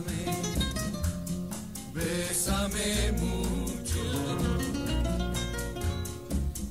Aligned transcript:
bésame, 0.00 0.26
bésame 1.94 3.12
mucho, 3.12 4.04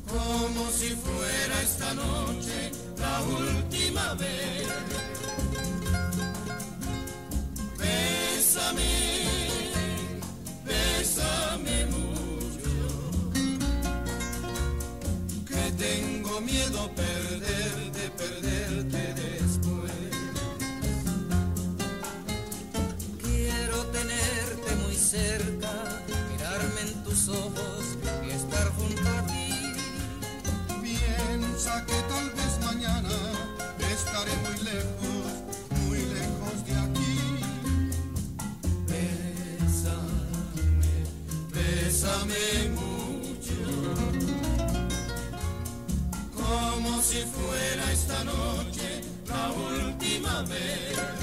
como 0.08 0.70
si 0.72 0.90
fuera 0.90 1.62
esta 1.62 1.94
noche 1.94 2.72
la 2.98 3.22
última 3.22 4.14
vez. 4.16 4.68
Bésame, 7.78 8.94
bésame 10.66 11.86
mucho, 11.86 12.74
que 15.48 15.72
tengo 15.78 16.42
miedo 16.42 16.90
perderte, 16.96 18.10
perderte. 18.18 18.53
mirarme 25.14 26.82
en 26.82 27.04
tus 27.04 27.30
ojos 27.30 27.98
y 28.26 28.32
estar 28.32 28.68
junto 28.74 29.02
a 29.02 29.26
ti. 29.28 29.74
Piensa 30.82 31.86
que 31.86 31.94
tal 32.10 32.32
vez 32.32 32.60
mañana 32.66 33.10
estaré 33.92 34.32
muy 34.38 34.58
lejos, 34.64 35.26
muy 35.82 36.00
lejos 36.00 36.66
de 36.66 36.74
aquí. 36.86 37.18
Bésame, 38.88 40.26
bésame 41.54 42.70
mucho, 42.72 43.60
como 46.36 47.02
si 47.04 47.22
fuera 47.22 47.92
esta 47.92 48.24
noche 48.24 49.02
la 49.28 49.52
última 49.52 50.42
vez. 50.44 51.23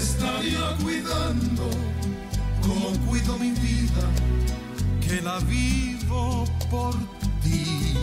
estaría 0.00 0.76
cuidando 0.82 1.70
como 2.62 2.90
cuido 3.06 3.38
mi 3.38 3.50
vida, 3.50 4.08
que 5.06 5.20
la 5.20 5.38
vivo 5.40 6.46
por 6.70 6.94
ti. 7.42 7.94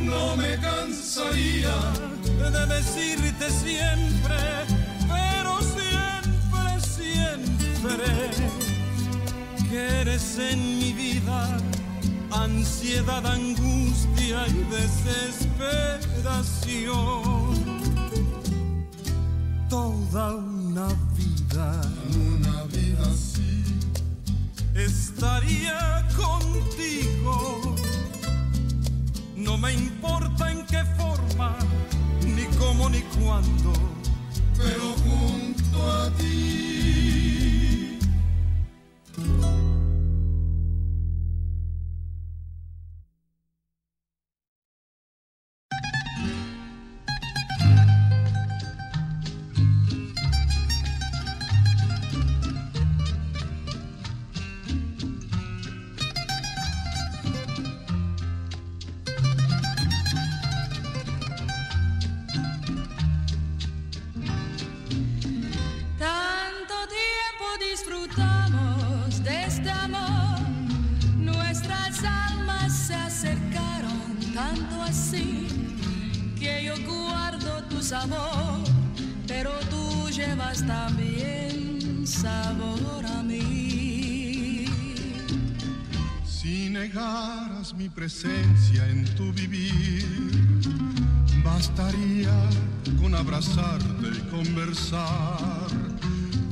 No 0.00 0.36
me 0.36 0.58
cansaría 0.58 1.74
de 2.52 2.66
decirte 2.66 3.50
siempre, 3.50 4.36
pero 5.08 5.60
siempre, 5.76 6.80
siempre, 6.96 8.04
que 9.70 9.78
eres 10.00 10.38
en 10.38 10.78
mi 10.78 10.92
vida 10.92 11.56
ansiedad, 12.30 13.26
angustia 13.26 14.46
y 14.48 14.64
desesperación 14.70 17.43
toda 20.14 20.36
una 20.36 20.88
vida, 21.16 21.80
una 22.14 22.62
vida 22.64 23.02
así, 23.02 23.64
estaría 24.72 26.06
contigo. 26.14 27.74
No 29.34 29.58
me 29.58 29.72
importa 29.72 30.52
en 30.52 30.64
qué 30.66 30.84
forma, 30.96 31.56
ni 32.24 32.44
cómo 32.58 32.88
ni 32.90 33.00
cuándo, 33.18 33.72
pero 34.56 34.92
junto 35.04 35.92
a 35.92 36.10
ti. 36.10 37.13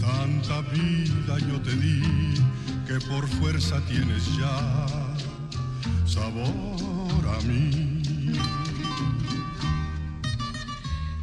Tanta 0.01 0.61
vida 0.73 1.39
yo 1.49 1.61
te 1.61 1.75
di 1.75 2.03
que 2.87 3.01
por 3.09 3.27
fuerza 3.27 3.81
tienes 3.89 4.25
ya 4.37 4.87
sabor 6.07 7.27
a 7.37 7.41
mí. 7.45 7.93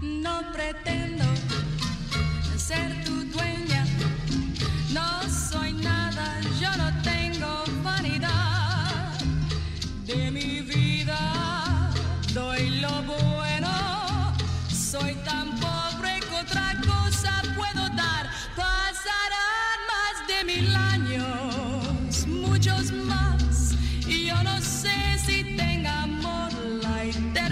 No 0.02 0.42
pretendo 0.52 1.09
más. 23.10 23.76
Y 24.08 24.28
yo 24.28 24.44
no 24.44 24.62
sé 24.62 25.18
si 25.26 25.44
tenga 25.56 26.04
amor 26.04 26.52
like 26.84 27.20
that. 27.34 27.49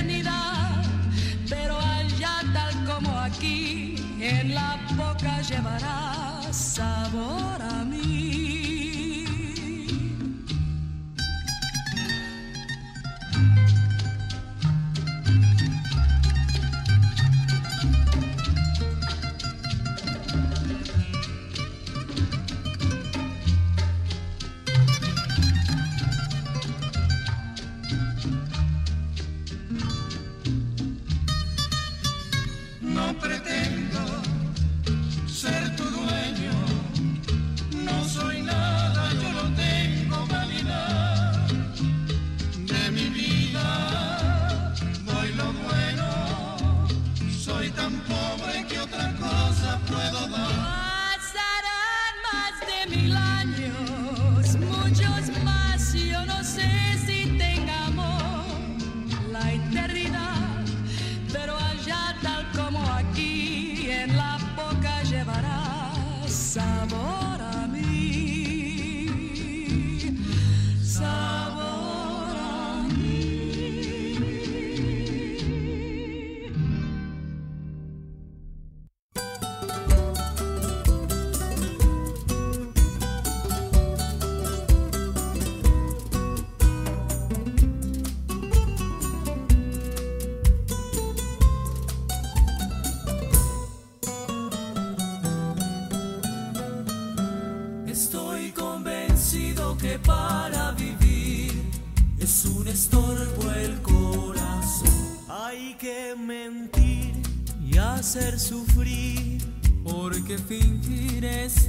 hacer 108.17 108.39
sufrir, 108.39 109.41
porque 109.83 110.37
fingir 110.37 111.23
es 111.23 111.66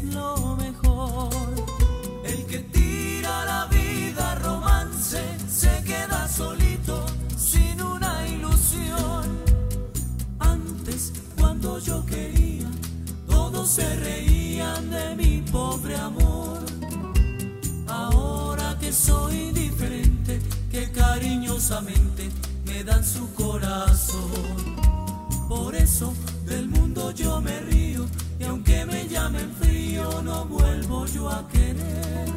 querer. 31.47 32.28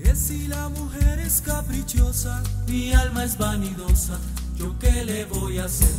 Es 0.00 0.18
si 0.18 0.48
la 0.48 0.68
mujer 0.68 1.18
es 1.20 1.40
caprichosa, 1.40 2.42
mi 2.68 2.92
alma 2.92 3.24
es 3.24 3.38
vanidosa, 3.38 4.18
yo 4.56 4.78
qué 4.78 5.04
le 5.04 5.24
voy 5.24 5.58
a 5.58 5.64
hacer, 5.64 5.94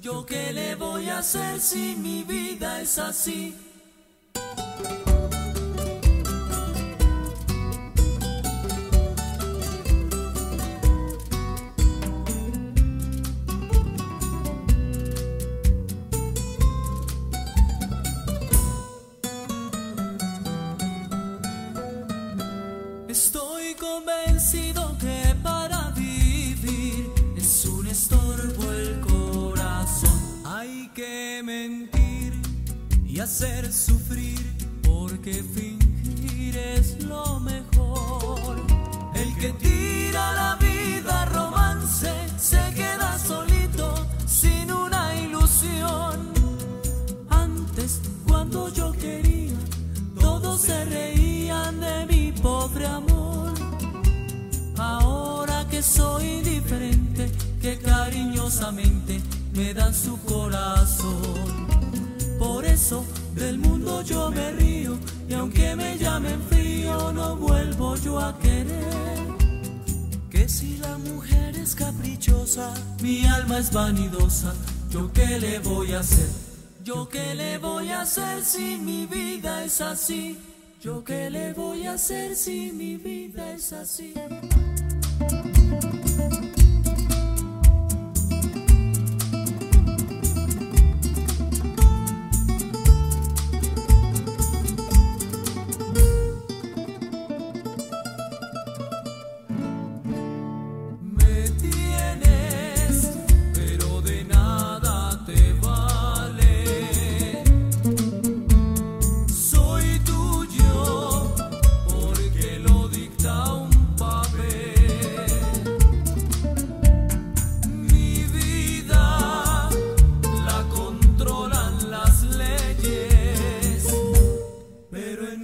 yo 0.00 0.26
qué 0.26 0.52
le 0.52 0.74
voy 0.74 1.08
a 1.08 1.18
hacer 1.18 1.60
si 1.60 1.96
mi 1.96 2.24
vida 2.24 2.80
es 2.80 2.98
así. 2.98 3.54
hacer 78.02 78.44
si 78.44 78.76
mi 78.78 79.06
vida 79.06 79.64
es 79.64 79.80
así? 79.80 80.38
¿Yo 80.80 81.02
qué 81.02 81.30
le 81.30 81.52
voy 81.52 81.86
a 81.86 81.94
hacer 81.94 82.36
si 82.36 82.70
mi 82.72 82.96
vida 82.96 83.50
es 83.52 83.72
así? 83.72 84.14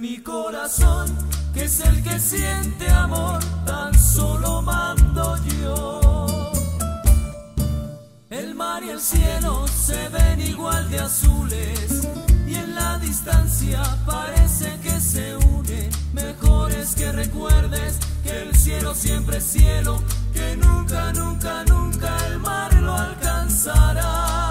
Mi 0.07 0.19
corazón, 0.19 1.07
que 1.51 1.63
es 1.63 1.79
el 1.79 2.03
que 2.03 2.19
siente 2.19 2.87
amor, 2.91 3.39
tan 3.65 3.91
solo 3.97 4.61
mando 4.61 5.35
yo. 5.59 6.51
El 8.29 8.53
mar 8.53 8.83
y 8.83 8.89
el 8.89 9.01
cielo 9.01 9.65
se 9.67 10.07
ven 10.09 10.41
igual 10.41 10.91
de 10.91 10.99
azules 10.99 12.07
y 12.45 12.53
en 12.53 12.75
la 12.75 12.99
distancia 12.99 13.81
parece 14.05 14.79
que 14.83 15.01
se 15.01 15.37
unen. 15.37 15.89
Mejor 16.13 16.71
es 16.71 16.93
que 16.93 17.11
recuerdes 17.11 17.97
que 18.23 18.43
el 18.43 18.55
cielo 18.55 18.93
siempre 18.93 19.37
es 19.37 19.43
cielo, 19.43 20.03
que 20.31 20.55
nunca, 20.55 21.13
nunca, 21.13 21.63
nunca 21.63 22.15
el 22.27 22.37
mar 22.37 22.71
lo 22.75 22.93
alcanzará. 22.93 24.44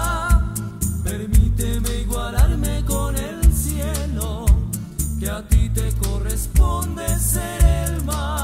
corresponde 6.53 7.19
ser 7.19 7.63
el 7.63 8.03
mar. 8.03 8.34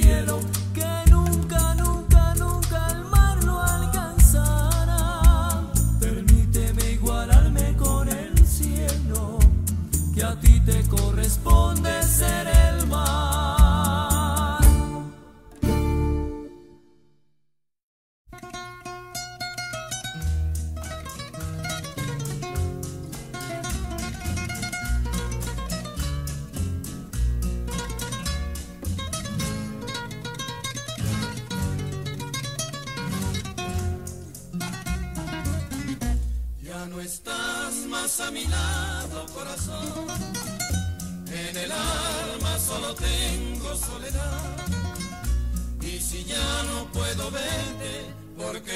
cielo. 0.00 0.57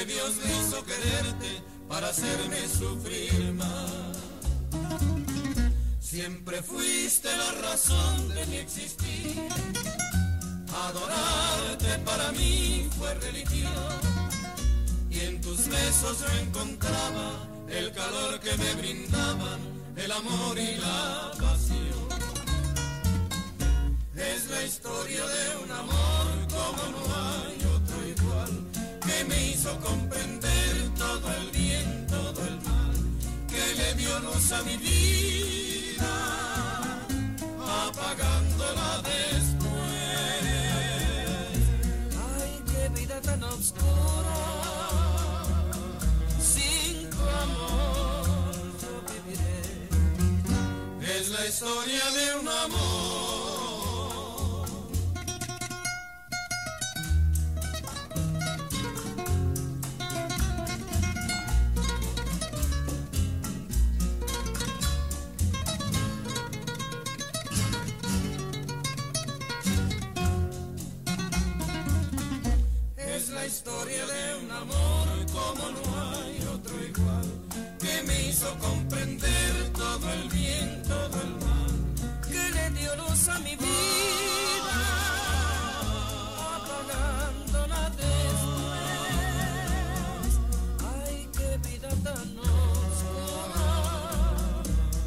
Dios 0.05 0.35
me 0.43 0.51
hizo 0.51 0.83
quererte 0.83 1.61
para 1.87 2.09
hacerme 2.09 2.67
sufrir 2.67 3.53
más. 3.53 4.17
Siempre 5.99 6.61
fuiste 6.61 7.29
la 7.35 7.51
razón 7.61 8.29
de 8.29 8.45
mi 8.47 8.57
existir. 8.57 9.41
Adorarte 10.87 11.99
para 12.05 12.31
mí 12.33 12.89
fue 12.97 13.13
religión. 13.15 13.71
Y 15.09 15.19
en 15.21 15.41
tus 15.41 15.67
besos 15.67 16.19
yo 16.19 16.39
encontraba 16.41 17.47
el 17.69 17.91
calor 17.93 18.39
que 18.39 18.55
me 18.57 18.73
brindaban 18.75 19.59
el 19.95 20.11
amor 20.11 20.57
y 20.57 20.75
la 20.77 21.31
pasión. 21.39 22.07
Es 24.15 24.49
la 24.49 24.63
historia 24.63 25.25
de 25.25 25.63
un 25.63 25.71
amor 25.71 26.47
como 26.49 26.91
no 26.91 27.15
hay 27.15 27.52
comprender 29.71 30.89
todo 30.97 31.31
el 31.31 31.49
bien, 31.51 32.05
todo 32.07 32.45
el 32.45 32.59
mal, 32.61 32.93
que 33.47 33.75
le 33.75 33.93
dio 33.93 34.19
luz 34.19 34.51
a 34.51 34.61
mi 34.63 34.75
vida, 34.75 36.13
apagándola 37.87 39.01
después. 39.03 39.71
Ay, 42.35 42.61
qué 42.71 42.89
vida 42.99 43.21
tan 43.21 43.41
oscura, 43.43 44.41
sin 46.41 47.09
tu 47.09 47.21
amor 47.21 48.55
yo 48.81 48.93
viviré. 49.13 49.87
Es 51.19 51.29
la 51.29 51.47
historia 51.47 52.03
de 52.11 52.39
un 52.39 52.47
amor. 52.49 52.92
Como 74.67 75.71
no 75.71 75.81
hay 76.11 76.37
otro 76.53 76.75
igual, 76.83 77.25
que 77.79 78.03
me 78.03 78.29
hizo 78.29 78.47
comprender 78.59 79.71
todo 79.73 80.13
el 80.13 80.29
bien, 80.29 80.83
todo 80.83 81.21
el 81.21 81.35
mal, 81.45 81.71
que 82.29 82.49
le 82.51 82.69
dio 82.79 82.95
luz 82.95 83.27
a 83.27 83.39
mi 83.39 83.55
vida, 83.55 84.77
apagándola 86.55 87.89
después. 87.89 88.69
Ay, 90.95 91.27
qué 91.37 91.57
vida 91.67 91.89
tan 92.03 92.37
oscura, 92.39 93.67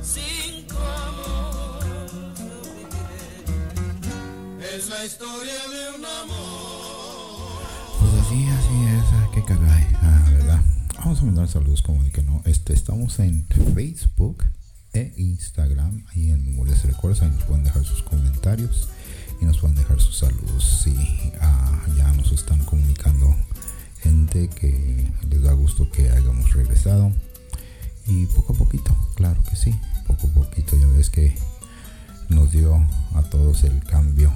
sin 0.03 0.67
tu 0.67 0.77
amor 0.77 1.85
yo 2.37 2.51
viviré. 2.75 3.37
Es 4.77 4.85
la 4.89 5.05
historia 5.05 5.69
de 5.69 5.91
un 5.97 6.05
amor. 6.05 6.36
A 11.17 11.25
mandar 11.25 11.49
saludos 11.49 11.81
como 11.81 12.03
de 12.03 12.11
que 12.11 12.23
no. 12.23 12.43
Este, 12.45 12.75
estamos 12.75 13.19
en 13.21 13.47
Facebook 13.75 14.45
e 14.93 15.15
Instagram, 15.17 16.05
ahí 16.11 16.31
en 16.31 16.45
Memorias 16.45 16.85
y 16.85 16.89
Recuerdos, 16.89 17.23
ahí 17.23 17.31
nos 17.31 17.45
pueden 17.45 17.65
dejar 17.65 17.87
sus 17.87 18.03
comentarios 18.03 18.89
y 19.41 19.47
nos 19.47 19.57
pueden 19.57 19.77
dejar 19.77 19.99
sus 19.99 20.19
saludos. 20.19 20.83
Sí, 20.85 20.95
ah, 21.41 21.87
ya 21.97 22.13
nos 22.13 22.33
están 22.33 22.63
comunicando 22.67 23.35
gente 24.03 24.49
que 24.49 25.11
les 25.31 25.43
da 25.43 25.53
gusto 25.55 25.91
que 25.91 26.11
hayamos 26.11 26.53
regresado. 26.53 27.11
Y 28.07 28.27
poco 28.27 28.53
a 28.53 28.57
poquito, 28.57 28.95
claro 29.15 29.43
que 29.45 29.57
sí, 29.57 29.75
poco 30.07 30.27
a 30.27 30.45
poquito, 30.45 30.77
ya 30.79 30.87
ves 30.89 31.09
que 31.09 31.35
nos 32.29 32.53
dio 32.53 32.77
a 33.15 33.23
todos 33.23 33.65
el 33.65 33.83
cambio 33.85 34.31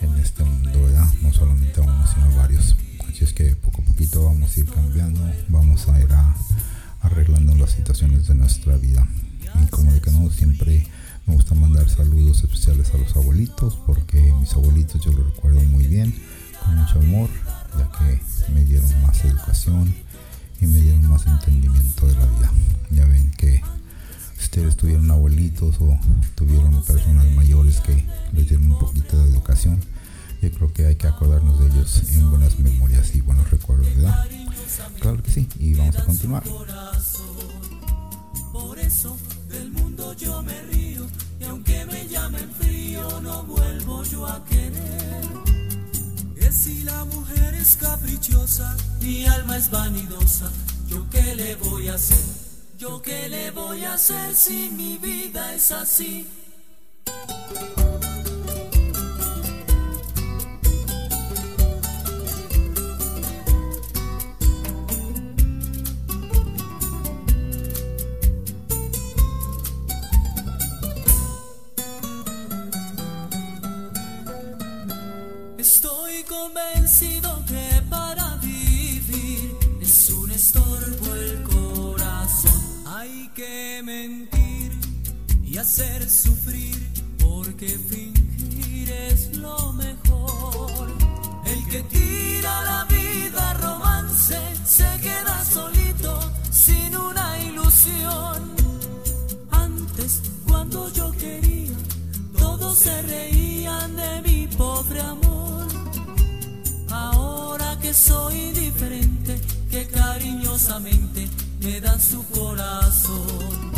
en 0.00 0.14
este 0.14 0.44
mundo. 0.44 0.78
No 1.20 1.32
solamente 1.34 1.80
a 1.80 1.84
uno, 1.84 2.06
sino 2.06 2.24
a 2.24 2.36
varios. 2.36 2.74
Así 3.18 3.24
es 3.24 3.32
que 3.32 3.56
poco 3.56 3.82
a 3.82 3.84
poquito 3.84 4.26
vamos 4.26 4.56
a 4.56 4.60
ir 4.60 4.66
cambiando, 4.66 5.20
vamos 5.48 5.88
a 5.88 6.00
ir 6.00 6.06
arreglando 7.00 7.52
las 7.56 7.72
situaciones 7.72 8.28
de 8.28 8.36
nuestra 8.36 8.76
vida. 8.76 9.08
Y 9.60 9.66
como 9.70 9.92
de 9.92 10.00
que 10.00 10.12
no, 10.12 10.30
siempre 10.30 10.86
me 11.26 11.34
gusta 11.34 11.56
mandar 11.56 11.90
saludos 11.90 12.44
especiales 12.44 12.94
a 12.94 12.96
los 12.96 13.16
abuelitos, 13.16 13.74
porque 13.84 14.32
mis 14.38 14.52
abuelitos 14.52 15.04
yo 15.04 15.12
los 15.12 15.34
recuerdo 15.34 15.60
muy 15.64 15.88
bien, 15.88 16.14
con 16.64 16.76
mucho 16.76 17.00
amor, 17.00 17.28
ya 17.76 17.90
que 17.90 18.52
me 18.52 18.64
dieron 18.64 19.02
más 19.02 19.24
educación 19.24 19.92
y 20.60 20.68
me 20.68 20.80
dieron 20.80 21.08
más 21.08 21.26
entendimiento 21.26 22.06
de 22.06 22.14
la 22.14 22.26
vida. 22.26 22.52
Ya 22.90 23.04
ven 23.04 23.32
que 23.32 23.60
ustedes 24.38 24.76
tuvieron 24.76 25.10
abuelitos 25.10 25.74
o 25.80 25.98
tuvieron 26.36 26.84
personas 26.84 27.28
mayores 27.32 27.80
que 27.80 28.04
les 28.32 28.48
dieron 28.48 28.70
un 28.70 28.78
poquito 28.78 29.18
de 29.18 29.32
educación, 29.32 29.80
yo 30.40 30.50
creo 30.52 30.72
que 30.72 30.86
hay 30.86 30.96
que 30.96 31.06
acordarnos 31.06 31.58
de 31.58 31.66
ellos 31.66 32.02
en 32.10 32.30
buenas 32.30 32.58
memorias 32.58 33.14
y 33.14 33.20
buenos 33.20 33.50
recuerdos, 33.50 33.86
¿verdad? 33.96 34.26
Claro 35.00 35.22
que 35.22 35.30
sí, 35.30 35.48
y 35.58 35.74
vamos 35.74 35.96
a 35.96 36.04
continuar. 36.04 36.42
Por 38.52 38.78
eso 38.78 39.16
del 39.48 39.70
mundo 39.70 40.12
yo 40.14 40.42
me 40.42 40.60
río 40.62 41.06
y 41.40 41.44
aunque 41.44 41.84
me 41.86 42.06
llamen 42.08 42.50
frío 42.58 43.20
no 43.20 43.44
vuelvo 43.44 44.02
yo 44.04 44.26
a 44.26 44.44
querer. 44.44 45.22
Que 46.34 46.52
si 46.52 46.82
la 46.82 47.04
mujer 47.04 47.54
es 47.54 47.76
caprichosa, 47.76 48.76
mi 49.00 49.26
alma 49.26 49.56
es 49.56 49.70
vanidosa, 49.70 50.50
yo 50.88 51.08
qué 51.10 51.34
le 51.34 51.56
voy 51.56 51.88
a 51.88 51.94
hacer, 51.94 52.24
yo 52.78 53.02
qué 53.02 53.28
le 53.28 53.50
voy 53.50 53.84
a 53.84 53.94
hacer 53.94 54.34
si 54.34 54.70
mi 54.70 54.98
vida 54.98 55.54
es 55.54 55.72
así. 55.72 56.26
Hacer 85.58 86.08
sufrir 86.08 86.76
porque 87.18 87.68
fingir 87.68 88.90
es 88.90 89.36
lo 89.36 89.72
mejor. 89.72 90.88
El 91.44 91.66
que 91.68 91.82
tira 91.82 92.62
la 92.64 92.84
vida 92.84 93.54
romance 93.54 94.38
se 94.64 94.88
queda 95.00 95.44
solito 95.44 96.20
sin 96.50 96.96
una 96.96 97.38
ilusión. 97.40 98.54
Antes, 99.50 100.22
cuando 100.46 100.92
yo 100.92 101.10
quería, 101.12 101.76
todos 102.38 102.78
se 102.78 103.02
reían 103.02 103.96
de 103.96 104.22
mi 104.22 104.46
pobre 104.46 105.00
amor. 105.00 105.66
Ahora 106.90 107.76
que 107.80 107.92
soy 107.92 108.52
diferente, 108.52 109.40
que 109.70 109.88
cariñosamente 109.88 111.28
me 111.60 111.80
dan 111.80 112.00
su 112.00 112.24
corazón. 112.28 113.72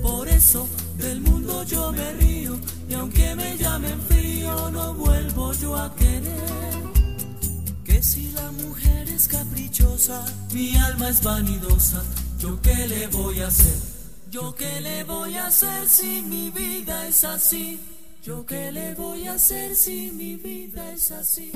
Por 0.00 0.28
eso 0.28 0.68
del 0.98 1.20
mundo 1.20 1.62
yo 1.64 1.92
me 1.92 2.12
río 2.14 2.58
y 2.88 2.94
aunque 2.94 3.34
me 3.34 3.56
llamen 3.56 4.00
frío 4.02 4.70
no 4.70 4.94
vuelvo 4.94 5.52
yo 5.54 5.76
a 5.76 5.94
querer. 5.94 6.78
Que 7.84 8.02
si 8.02 8.30
la 8.32 8.50
mujer 8.52 9.08
es 9.08 9.28
caprichosa, 9.28 10.24
mi 10.52 10.76
alma 10.76 11.08
es 11.08 11.22
vanidosa, 11.22 12.02
yo 12.38 12.60
qué 12.60 12.86
le 12.86 13.06
voy 13.08 13.40
a 13.40 13.46
hacer, 13.46 13.78
yo 14.30 14.54
qué 14.54 14.80
le 14.80 15.04
voy 15.04 15.36
a 15.36 15.46
hacer 15.46 15.88
si 15.88 16.22
mi 16.22 16.50
vida 16.50 17.06
es 17.06 17.24
así, 17.24 17.80
yo 18.22 18.44
qué 18.44 18.70
le 18.72 18.94
voy 18.94 19.26
a 19.26 19.34
hacer 19.34 19.74
si 19.74 20.10
mi 20.12 20.36
vida 20.36 20.92
es 20.92 21.10
así. 21.12 21.52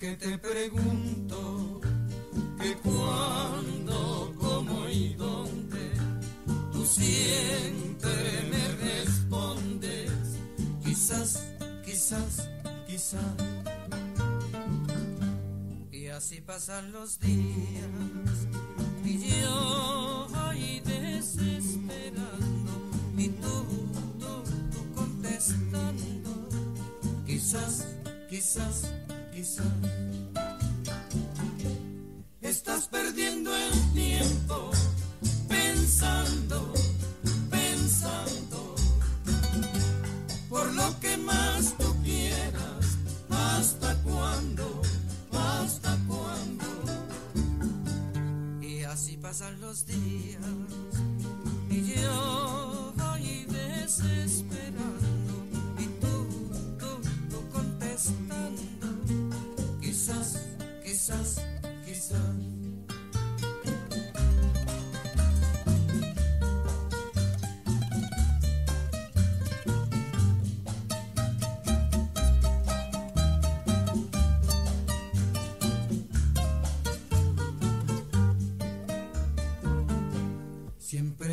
Que 0.00 0.16
te 0.16 0.36
pregunto 0.38 1.80
que 2.60 2.74
cuándo, 2.78 4.34
cómo 4.40 4.88
y 4.88 5.14
dónde, 5.14 5.92
tú 6.72 6.84
siempre 6.84 8.42
me 8.50 8.68
respondes, 8.82 10.10
quizás, 10.82 11.44
quizás, 11.84 12.48
quizás. 12.86 13.22
Y 15.92 16.08
así 16.08 16.40
pasan 16.40 16.90
los 16.90 17.20
días 17.20 18.42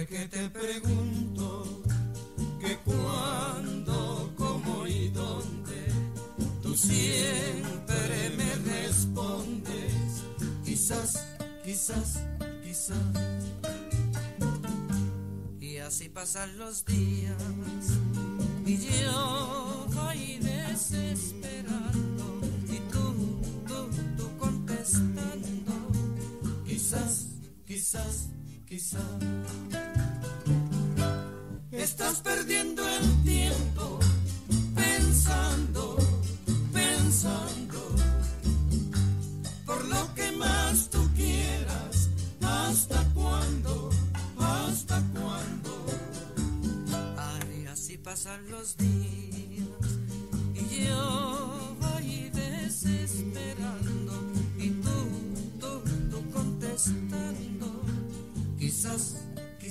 que 0.10 0.26
te 0.28 0.50
pregunto 0.50 1.84
que 2.60 2.76
cuándo, 2.78 4.34
cómo 4.36 4.88
y 4.88 5.10
dónde, 5.10 5.86
tú 6.64 6.76
siempre 6.76 8.32
me 8.36 8.56
respondes, 8.56 10.24
quizás, 10.66 11.24
quizás, 11.64 12.24
quizás. 12.64 12.98
Y 15.60 15.78
así 15.78 16.10
pasan 16.10 16.58
los 16.58 16.86
días 16.86 17.19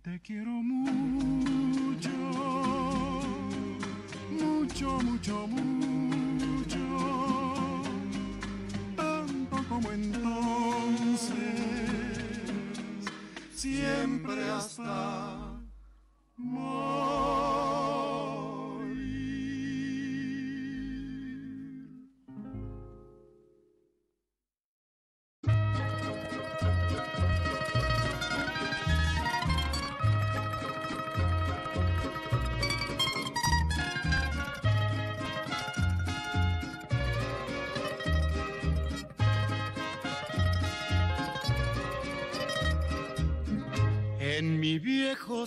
te 0.00 0.20
quiero 0.20 0.50
mucho, 0.50 2.08
mucho, 4.30 4.98
mucho, 5.02 5.46
mucho. 5.46 5.91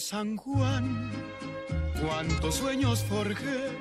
San 0.07 0.37
Juan, 0.37 1.11
cuántos 1.99 2.53
sueños 2.57 3.03
forjé 3.09 3.71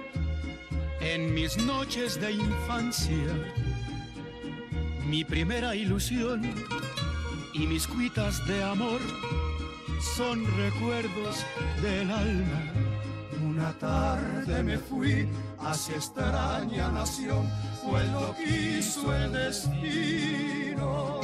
en 1.02 1.34
mis 1.34 1.58
noches 1.58 2.18
de 2.18 2.32
infancia. 2.32 3.28
Mi 5.06 5.22
primera 5.22 5.76
ilusión 5.76 6.40
y 7.52 7.66
mis 7.66 7.86
cuitas 7.86 8.42
de 8.46 8.64
amor 8.64 9.02
son 10.16 10.46
recuerdos 10.56 11.44
del 11.82 12.10
alma. 12.10 12.72
Una 13.46 13.74
tarde 13.74 14.62
me 14.62 14.78
fui 14.78 15.28
hacia 15.58 15.96
extraña 15.96 16.88
nación, 16.88 17.46
pues 17.86 18.10
lo 18.12 18.34
quiso 18.34 19.14
el 19.14 19.30
destino 19.30 21.23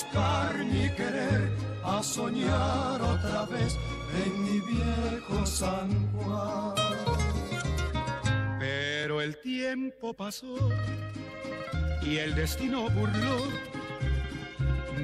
buscar 0.00 0.56
mi 0.64 0.88
querer, 0.90 1.50
a 1.84 2.02
soñar 2.02 3.00
otra 3.02 3.44
vez 3.46 3.76
en 4.24 4.44
mi 4.44 4.60
viejo 4.60 5.44
San 5.44 5.90
Juan. 6.12 6.74
Pero 8.58 9.20
el 9.20 9.36
tiempo 9.38 10.14
pasó 10.14 10.56
y 12.02 12.16
el 12.18 12.34
destino 12.34 12.88
burló 12.90 13.38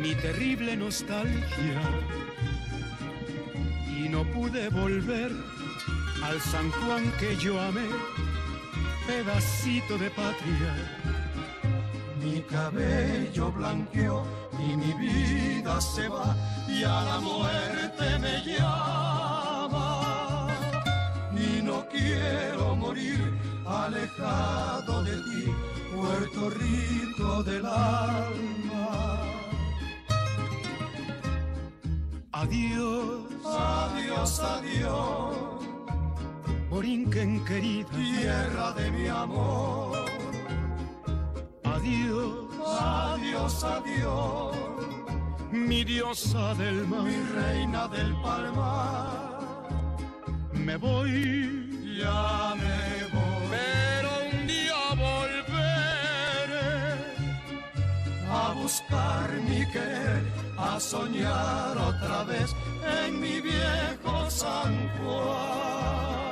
mi 0.01 0.15
terrible 0.15 0.77
nostalgia 0.77 1.83
y 3.99 4.09
no 4.09 4.25
pude 4.33 4.69
volver 4.71 5.31
al 6.23 6.41
San 6.41 6.71
Juan 6.71 7.13
que 7.19 7.37
yo 7.37 7.61
amé, 7.61 7.89
pedacito 9.07 9.99
de 9.99 10.11
patria. 10.11 10.75
Mi 12.23 12.41
cabello 12.43 13.53
blanqueó 13.53 14.25
y 14.61 14.77
mi 14.77 14.93
vida 14.95 15.81
se 15.81 16.09
va 16.09 16.35
y 16.69 16.83
a 16.85 17.03
la 17.03 17.21
muerte 17.21 18.19
me 18.19 18.43
llama. 18.45 19.87
Y 21.33 21.63
no 21.63 21.87
quiero 21.89 22.75
morir 22.77 23.21
alejado 23.67 25.03
de 25.05 25.17
ti, 25.17 25.45
Puerto 25.95 26.51
Rico 26.51 27.43
del 27.43 27.67
alma. 27.67 29.21
Adiós, 32.33 33.23
Adiós, 33.45 34.41
adiós, 34.41 35.37
Borinquen 36.69 37.45
querida. 37.45 37.89
tierra 37.91 38.73
de 38.73 38.91
mi 38.91 39.09
amor. 39.09 40.06
Adiós, 42.87 43.65
Adiós, 43.65 44.57
mi 45.53 45.85
diosa 45.85 46.55
del 46.55 46.87
mar. 46.87 47.03
mi 47.03 47.17
reina 47.39 47.89
del 47.89 48.13
palmar. 48.23 49.41
Me 50.67 50.77
voy, 50.77 51.13
Ya 52.01 52.55
me 52.63 52.79
voy. 53.15 53.47
pero 53.55 54.11
un 54.33 54.47
día 54.47 54.81
volveré. 55.05 56.75
a 58.43 58.53
buscar 58.63 59.29
mi 59.49 59.61
querer, 59.75 60.23
a 60.59 60.79
soñar 60.81 61.73
otra 61.91 62.19
vez 62.25 62.49
en 63.05 63.21
mi 63.21 63.41
viejo 63.41 64.15
San 64.31 64.73
Juan. 64.99 66.26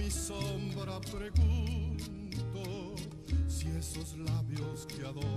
Mi 0.00 0.10
sombra 0.10 0.98
pregunto 1.00 2.94
si 3.46 3.68
esos 3.68 4.16
labios 4.16 4.86
que 4.86 5.06
adoro 5.06 5.29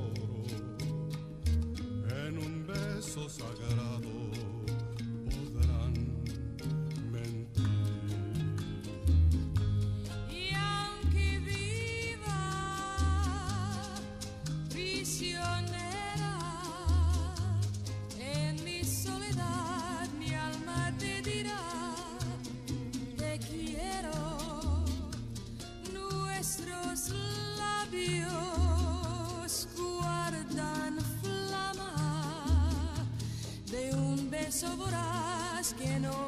beso 34.64 34.78
que 35.78 36.00
no 36.00 36.23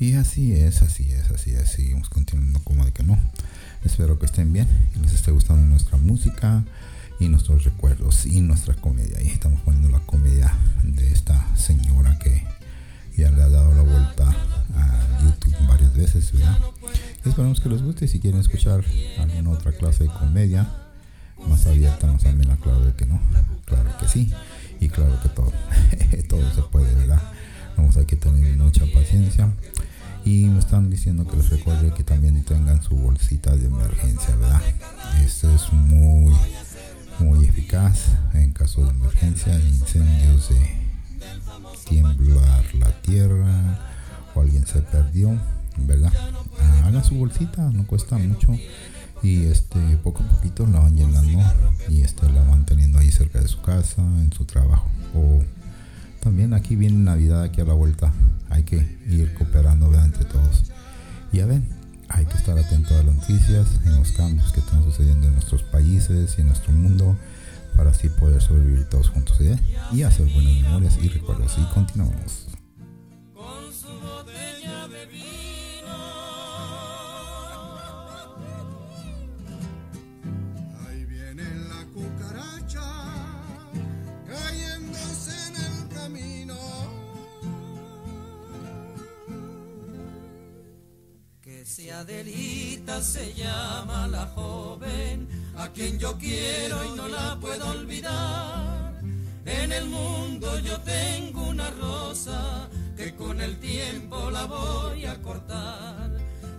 Y 0.00 0.14
así 0.14 0.52
es, 0.52 0.82
así 0.82 1.10
es, 1.10 1.30
así 1.30 1.50
es. 1.52 1.70
Seguimos 1.70 2.08
continuando 2.08 2.60
como 2.60 2.84
de 2.84 2.92
que 2.92 3.02
no. 3.02 3.18
Espero 3.84 4.18
que 4.18 4.26
estén 4.26 4.52
bien 4.52 4.68
y 4.94 5.00
les 5.00 5.12
esté 5.12 5.32
gustando 5.32 5.66
nuestra 5.66 5.98
música 5.98 6.64
y 7.18 7.28
nuestros 7.28 7.64
recuerdos 7.64 8.24
y 8.26 8.40
nuestra 8.40 8.74
comedia. 8.74 9.20
Y 9.22 9.28
estamos 9.28 9.60
poniendo 9.62 9.88
la 9.88 10.00
comedia 10.00 10.54
de 10.84 11.12
esta 11.12 11.44
señora 11.56 12.16
que 12.20 12.44
ya 13.16 13.30
le 13.32 13.42
ha 13.42 13.48
dado 13.48 13.74
la 13.74 13.82
vuelta 13.82 14.36
a 14.76 15.20
YouTube 15.22 15.66
varias 15.66 15.92
veces, 15.94 16.32
¿verdad? 16.32 16.58
Y 17.24 17.28
esperamos 17.28 17.60
que 17.60 17.68
les 17.68 17.82
guste. 17.82 18.06
Si 18.06 18.20
quieren 18.20 18.40
escuchar 18.40 18.84
alguna 19.18 19.50
otra 19.50 19.72
clase 19.72 20.04
de 20.04 20.10
comedia 20.10 20.68
más 21.48 21.66
abierta, 21.66 22.06
nos 22.06 22.22
la 22.22 22.56
claro 22.56 22.96
que 22.96 23.06
no. 23.06 23.20
Claro 23.64 23.90
que 23.98 24.06
sí. 24.06 24.32
En 63.84 63.96
los 63.96 64.12
cambios 64.12 64.52
que 64.52 64.60
están 64.60 64.82
sucediendo 64.84 65.26
en 65.26 65.34
nuestros 65.34 65.62
países 65.62 66.34
y 66.38 66.40
en 66.40 66.48
nuestro 66.48 66.72
mundo 66.72 67.16
para 67.76 67.90
así 67.90 68.08
poder 68.08 68.42
sobrevivir 68.42 68.84
todos 68.86 69.08
juntos 69.08 69.40
¿eh? 69.40 69.56
y 69.92 70.02
hacer 70.02 70.26
buenas 70.32 70.52
memorias 70.54 70.98
y 71.00 71.08
recuerdos. 71.08 71.56
Y 71.58 71.74
continuamos. 71.74 72.47
Si 91.78 91.90
Adelita 91.90 93.00
se 93.00 93.34
llama 93.34 94.08
la 94.08 94.26
joven, 94.34 95.28
a 95.56 95.68
quien 95.68 95.96
yo 95.96 96.18
quiero 96.18 96.84
y 96.84 96.96
no 96.96 97.06
la 97.06 97.38
puedo 97.40 97.70
olvidar. 97.70 99.00
En 99.46 99.70
el 99.70 99.86
mundo 99.86 100.58
yo 100.58 100.80
tengo 100.80 101.46
una 101.46 101.70
rosa 101.70 102.68
que 102.96 103.14
con 103.14 103.40
el 103.40 103.60
tiempo 103.60 104.28
la 104.28 104.46
voy 104.46 105.04
a 105.04 105.22
cortar. 105.22 106.10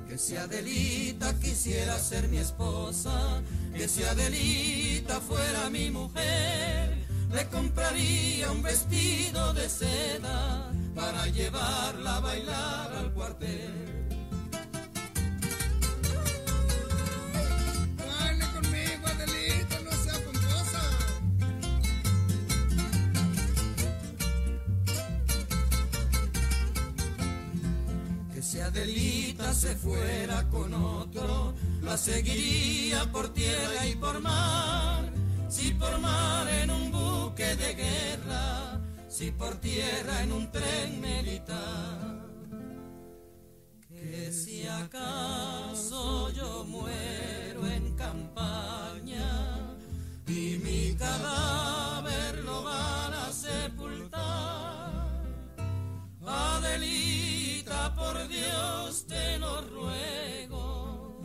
Que 0.07 0.17
si 0.17 0.37
Adelita 0.37 1.37
quisiera 1.37 1.99
ser 1.99 2.29
mi 2.29 2.37
esposa, 2.37 3.41
que 3.75 3.89
si 3.89 4.03
Adelita 4.03 5.19
fuera 5.19 5.69
mi 5.69 5.91
mujer, 5.91 6.97
le 7.29 7.45
compraría 7.49 8.49
un 8.51 8.63
vestido 8.63 9.53
de 9.53 9.67
seda 9.67 10.71
para 10.95 11.27
llevarla 11.27 12.15
a 12.15 12.19
bailar 12.21 12.93
al 12.93 13.11
cuartel. 13.11 13.98
Adelita 28.69 29.51
se 29.51 29.75
fuera 29.75 30.47
con 30.47 30.71
otro, 30.75 31.55
la 31.81 31.97
seguiría 31.97 33.03
por 33.11 33.33
tierra 33.33 33.87
y 33.87 33.95
por 33.95 34.21
mar. 34.21 35.11
Si 35.49 35.71
por 35.71 35.97
mar 35.99 36.47
en 36.47 36.69
un 36.69 36.91
buque 36.91 37.55
de 37.55 37.73
guerra, 37.73 38.79
si 39.07 39.31
por 39.31 39.55
tierra 39.55 40.21
en 40.21 40.33
un 40.33 40.51
tren 40.51 41.01
militar. 41.01 42.27
Que 43.89 44.31
si 44.31 44.67
acaso 44.67 46.29
yo 46.29 46.63
muero 46.65 47.65
en 47.65 47.95
campaña 47.95 49.57
y 50.27 50.59
mi 50.63 50.93
cadáver 50.93 52.43
lo 52.43 52.63
van 52.63 53.13
a 53.15 53.31
sepultar. 53.33 54.69
Adelita, 56.23 57.48
por 57.95 58.27
Dios 58.27 59.07
te 59.07 59.39
lo 59.39 59.61
ruego, 59.61 61.21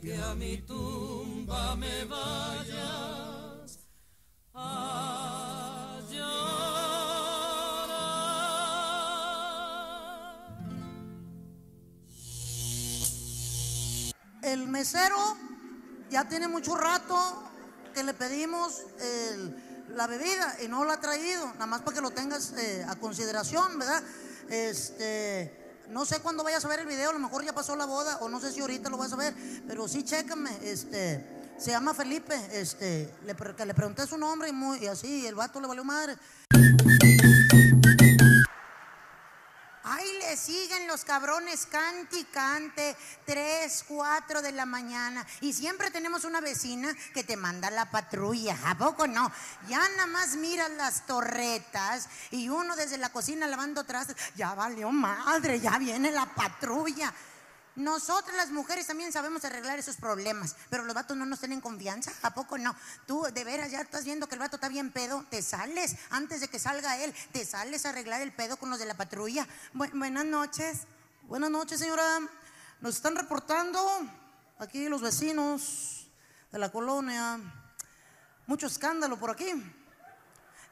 que 0.00 0.16
a 0.16 0.34
mi 0.34 0.58
tumba 0.58 1.76
me 1.76 2.04
vayas 2.04 3.78
a. 4.54 5.16
El 14.46 14.68
mesero 14.68 15.36
ya 16.08 16.28
tiene 16.28 16.46
mucho 16.46 16.76
rato 16.76 17.16
que 17.92 18.04
le 18.04 18.14
pedimos 18.14 18.82
la 19.88 20.06
bebida 20.06 20.56
y 20.62 20.68
no 20.68 20.84
la 20.84 20.94
ha 20.94 21.00
traído, 21.00 21.46
nada 21.54 21.66
más 21.66 21.82
para 21.82 21.96
que 21.96 22.00
lo 22.00 22.12
tengas 22.12 22.52
eh, 22.52 22.86
a 22.88 22.94
consideración, 22.94 23.76
¿verdad? 23.76 24.04
Este, 24.48 25.65
no 25.90 26.04
sé 26.04 26.20
cuándo 26.20 26.44
vayas 26.44 26.64
a 26.64 26.68
ver 26.68 26.80
el 26.80 26.86
video, 26.86 27.10
a 27.10 27.12
lo 27.12 27.18
mejor 27.18 27.44
ya 27.44 27.54
pasó 27.54 27.76
la 27.76 27.86
boda 27.86 28.18
o 28.18 28.28
no 28.28 28.40
sé 28.40 28.52
si 28.52 28.60
ahorita 28.60 28.90
lo 28.90 28.96
vas 28.96 29.12
a 29.12 29.16
ver, 29.16 29.34
pero 29.66 29.88
sí 29.88 30.02
chécame, 30.02 30.50
este, 30.62 31.24
se 31.58 31.70
llama 31.70 31.94
Felipe, 31.94 32.34
este, 32.52 33.12
le, 33.24 33.34
que 33.34 33.66
le 33.66 33.74
pregunté 33.74 34.06
su 34.06 34.18
nombre 34.18 34.48
y, 34.48 34.52
muy, 34.52 34.78
y 34.78 34.86
así, 34.86 35.26
el 35.26 35.34
vato 35.34 35.60
le 35.60 35.66
valió 35.66 35.84
madre. 35.84 36.16
Siguen 40.34 40.86
los 40.86 41.04
cabrones 41.04 41.66
cante 41.66 42.18
y 42.18 42.24
cante, 42.24 42.96
3, 43.26 43.84
4 43.86 44.40
de 44.40 44.52
la 44.52 44.64
mañana. 44.64 45.26
Y 45.42 45.52
siempre 45.52 45.90
tenemos 45.90 46.24
una 46.24 46.40
vecina 46.40 46.92
que 47.12 47.22
te 47.22 47.36
manda 47.36 47.70
la 47.70 47.90
patrulla, 47.90 48.56
¿a 48.64 48.78
poco 48.78 49.06
no? 49.06 49.30
Ya 49.68 49.86
nada 49.90 50.06
más 50.06 50.36
miras 50.36 50.70
las 50.70 51.06
torretas 51.06 52.08
y 52.30 52.48
uno 52.48 52.74
desde 52.76 52.96
la 52.96 53.10
cocina 53.10 53.46
lavando 53.46 53.84
trastes, 53.84 54.16
ya 54.34 54.54
valió 54.54 54.90
madre, 54.90 55.60
ya 55.60 55.76
viene 55.78 56.10
la 56.10 56.24
patrulla. 56.26 57.12
Nosotras 57.76 58.34
las 58.36 58.50
mujeres 58.50 58.86
también 58.86 59.12
sabemos 59.12 59.44
arreglar 59.44 59.78
esos 59.78 59.96
problemas, 59.96 60.56
pero 60.70 60.84
los 60.84 60.94
vatos 60.94 61.14
no 61.16 61.26
nos 61.26 61.40
tienen 61.40 61.60
confianza, 61.60 62.10
¿a 62.22 62.32
poco 62.32 62.56
no? 62.56 62.74
Tú 63.06 63.22
de 63.34 63.44
veras 63.44 63.70
ya 63.70 63.82
estás 63.82 64.04
viendo 64.04 64.26
que 64.28 64.34
el 64.34 64.38
vato 64.38 64.56
está 64.56 64.68
bien 64.70 64.90
pedo, 64.90 65.24
te 65.30 65.42
sales 65.42 65.94
antes 66.08 66.40
de 66.40 66.48
que 66.48 66.58
salga 66.58 66.96
él, 66.96 67.14
te 67.32 67.44
sales 67.44 67.84
a 67.84 67.90
arreglar 67.90 68.22
el 68.22 68.32
pedo 68.32 68.56
con 68.56 68.70
los 68.70 68.78
de 68.78 68.86
la 68.86 68.94
patrulla. 68.94 69.46
Bu- 69.74 69.90
buenas 69.92 70.24
noches, 70.24 70.78
buenas 71.24 71.50
noches 71.50 71.78
señora, 71.78 72.20
nos 72.80 72.96
están 72.96 73.14
reportando 73.14 73.86
aquí 74.58 74.88
los 74.88 75.02
vecinos 75.02 76.10
de 76.50 76.58
la 76.58 76.72
colonia, 76.72 77.38
mucho 78.46 78.68
escándalo 78.68 79.18
por 79.18 79.30
aquí. 79.32 79.52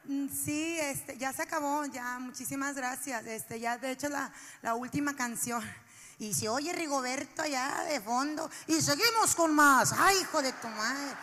Mm, 0.05 0.29
Sí, 0.29 0.79
este, 0.81 1.19
ya 1.19 1.33
se 1.35 1.43
acabó, 1.43 1.85
ya, 1.87 2.19
muchísimas 2.19 2.77
gracias. 2.77 3.27
Este, 3.27 3.61
ya 3.61 3.77
de 3.79 3.91
hecho 3.91 4.09
la 4.09 4.75
última 4.75 5.15
canción. 5.17 5.63
Y 6.19 6.33
se 6.33 6.49
oye 6.49 6.73
Rigoberto 6.73 7.43
allá 7.43 7.85
de 7.89 8.01
fondo. 8.01 8.51
Y 8.67 8.81
seguimos 8.81 9.35
con 9.35 9.55
más. 9.55 9.93
¡Ay, 9.93 10.19
hijo 10.21 10.43
de 10.43 10.53
tu 10.53 10.69
madre! 10.69 11.17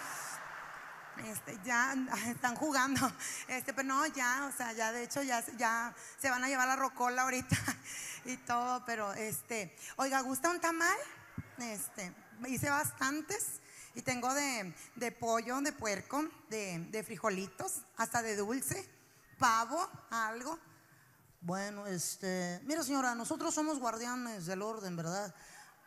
Este, 1.25 1.57
ya 1.63 1.95
están 2.27 2.55
jugando. 2.55 3.11
Este, 3.47 3.73
pero 3.73 3.87
no, 3.87 4.05
ya, 4.07 4.49
o 4.51 4.55
sea, 4.55 4.73
ya 4.73 4.91
de 4.91 5.03
hecho 5.03 5.21
ya, 5.23 5.43
ya 5.57 5.93
se 6.19 6.29
van 6.29 6.43
a 6.43 6.47
llevar 6.47 6.67
la 6.67 6.75
rocola 6.75 7.23
ahorita 7.23 7.57
y 8.25 8.37
todo, 8.37 8.83
pero 8.85 9.13
este, 9.13 9.75
oiga, 9.97 10.21
¿gusta 10.21 10.49
un 10.49 10.59
tamal? 10.59 10.97
Este, 11.59 12.13
hice 12.47 12.69
bastantes 12.69 13.61
y 13.93 14.01
tengo 14.01 14.33
de, 14.33 14.73
de 14.95 15.11
pollo, 15.11 15.61
de 15.61 15.71
puerco, 15.73 16.25
de, 16.49 16.79
de 16.89 17.03
frijolitos, 17.03 17.81
hasta 17.97 18.21
de 18.21 18.35
dulce, 18.35 18.89
pavo, 19.37 19.89
algo. 20.09 20.57
Bueno, 21.43 21.87
este, 21.87 22.61
mira 22.65 22.83
señora, 22.83 23.15
nosotros 23.15 23.51
somos 23.51 23.79
guardianes 23.79 24.45
del 24.45 24.61
orden, 24.61 24.95
¿verdad? 24.95 25.33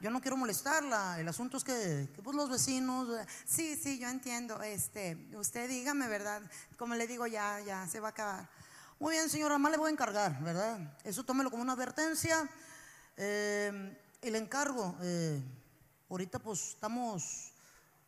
Yo 0.01 0.11
no 0.11 0.21
quiero 0.21 0.37
molestarla, 0.37 1.21
el 1.21 1.29
asunto 1.29 1.59
es 1.59 1.63
que, 1.63 2.13
pues 2.25 2.37
los 2.37 2.51
vecinos, 2.51 3.09
Sí, 3.47 3.77
sí, 3.77 4.01
yo 4.01 4.09
entiendo. 4.09 4.61
Este, 4.63 5.17
usted 5.37 5.69
dígame, 5.69 6.09
¿verdad? 6.09 6.43
Como 6.77 6.97
le 6.97 7.07
digo, 7.07 7.29
ya, 7.29 7.61
ya 7.61 7.87
se 7.87 8.01
va 8.01 8.09
a 8.09 8.11
acabar. 8.11 8.51
muy 8.99 9.13
bien 9.15 9.31
señora, 9.31 9.57
más 9.57 9.71
le 9.71 9.79
voy 9.79 9.91
a 9.91 9.93
encargar, 9.93 10.43
¿verdad? 10.43 10.99
Eso 11.05 11.23
tómelo 11.23 11.53
como 11.53 11.63
una 11.63 11.75
advertencia 11.75 12.51
eh, 13.17 13.97
y 14.23 14.31
le 14.31 14.39
encargo, 14.39 14.97
eh, 15.03 15.41
ahorita 16.11 16.41
pues 16.41 16.71
estamos, 16.71 17.53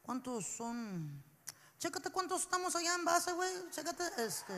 ¿cuántos 0.02 0.44
son? 0.44 1.22
Chécate 1.78 2.10
cuántos 2.10 2.42
estamos 2.42 2.74
allá 2.74 2.96
en 2.96 3.04
base, 3.04 3.30
güey, 3.32 3.70
chécate, 3.70 4.02
este, 4.26 4.52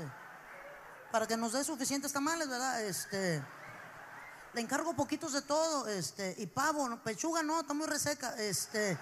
para 1.10 1.26
que 1.26 1.36
nos 1.36 1.52
dé 1.52 1.64
suficientes 1.64 2.12
tamales, 2.12 2.48
¿verdad? 2.48 2.84
Este... 2.84 3.42
Le 4.54 4.62
encargo 4.62 4.94
poquitos 4.94 5.34
de 5.34 5.42
todo, 5.42 5.86
este, 5.88 6.34
y 6.38 6.46
pavo, 6.46 6.98
pechuga 7.04 7.42
no, 7.42 7.60
está 7.60 7.74
muy 7.74 7.86
reseca, 7.86 8.34
este, 8.38 8.96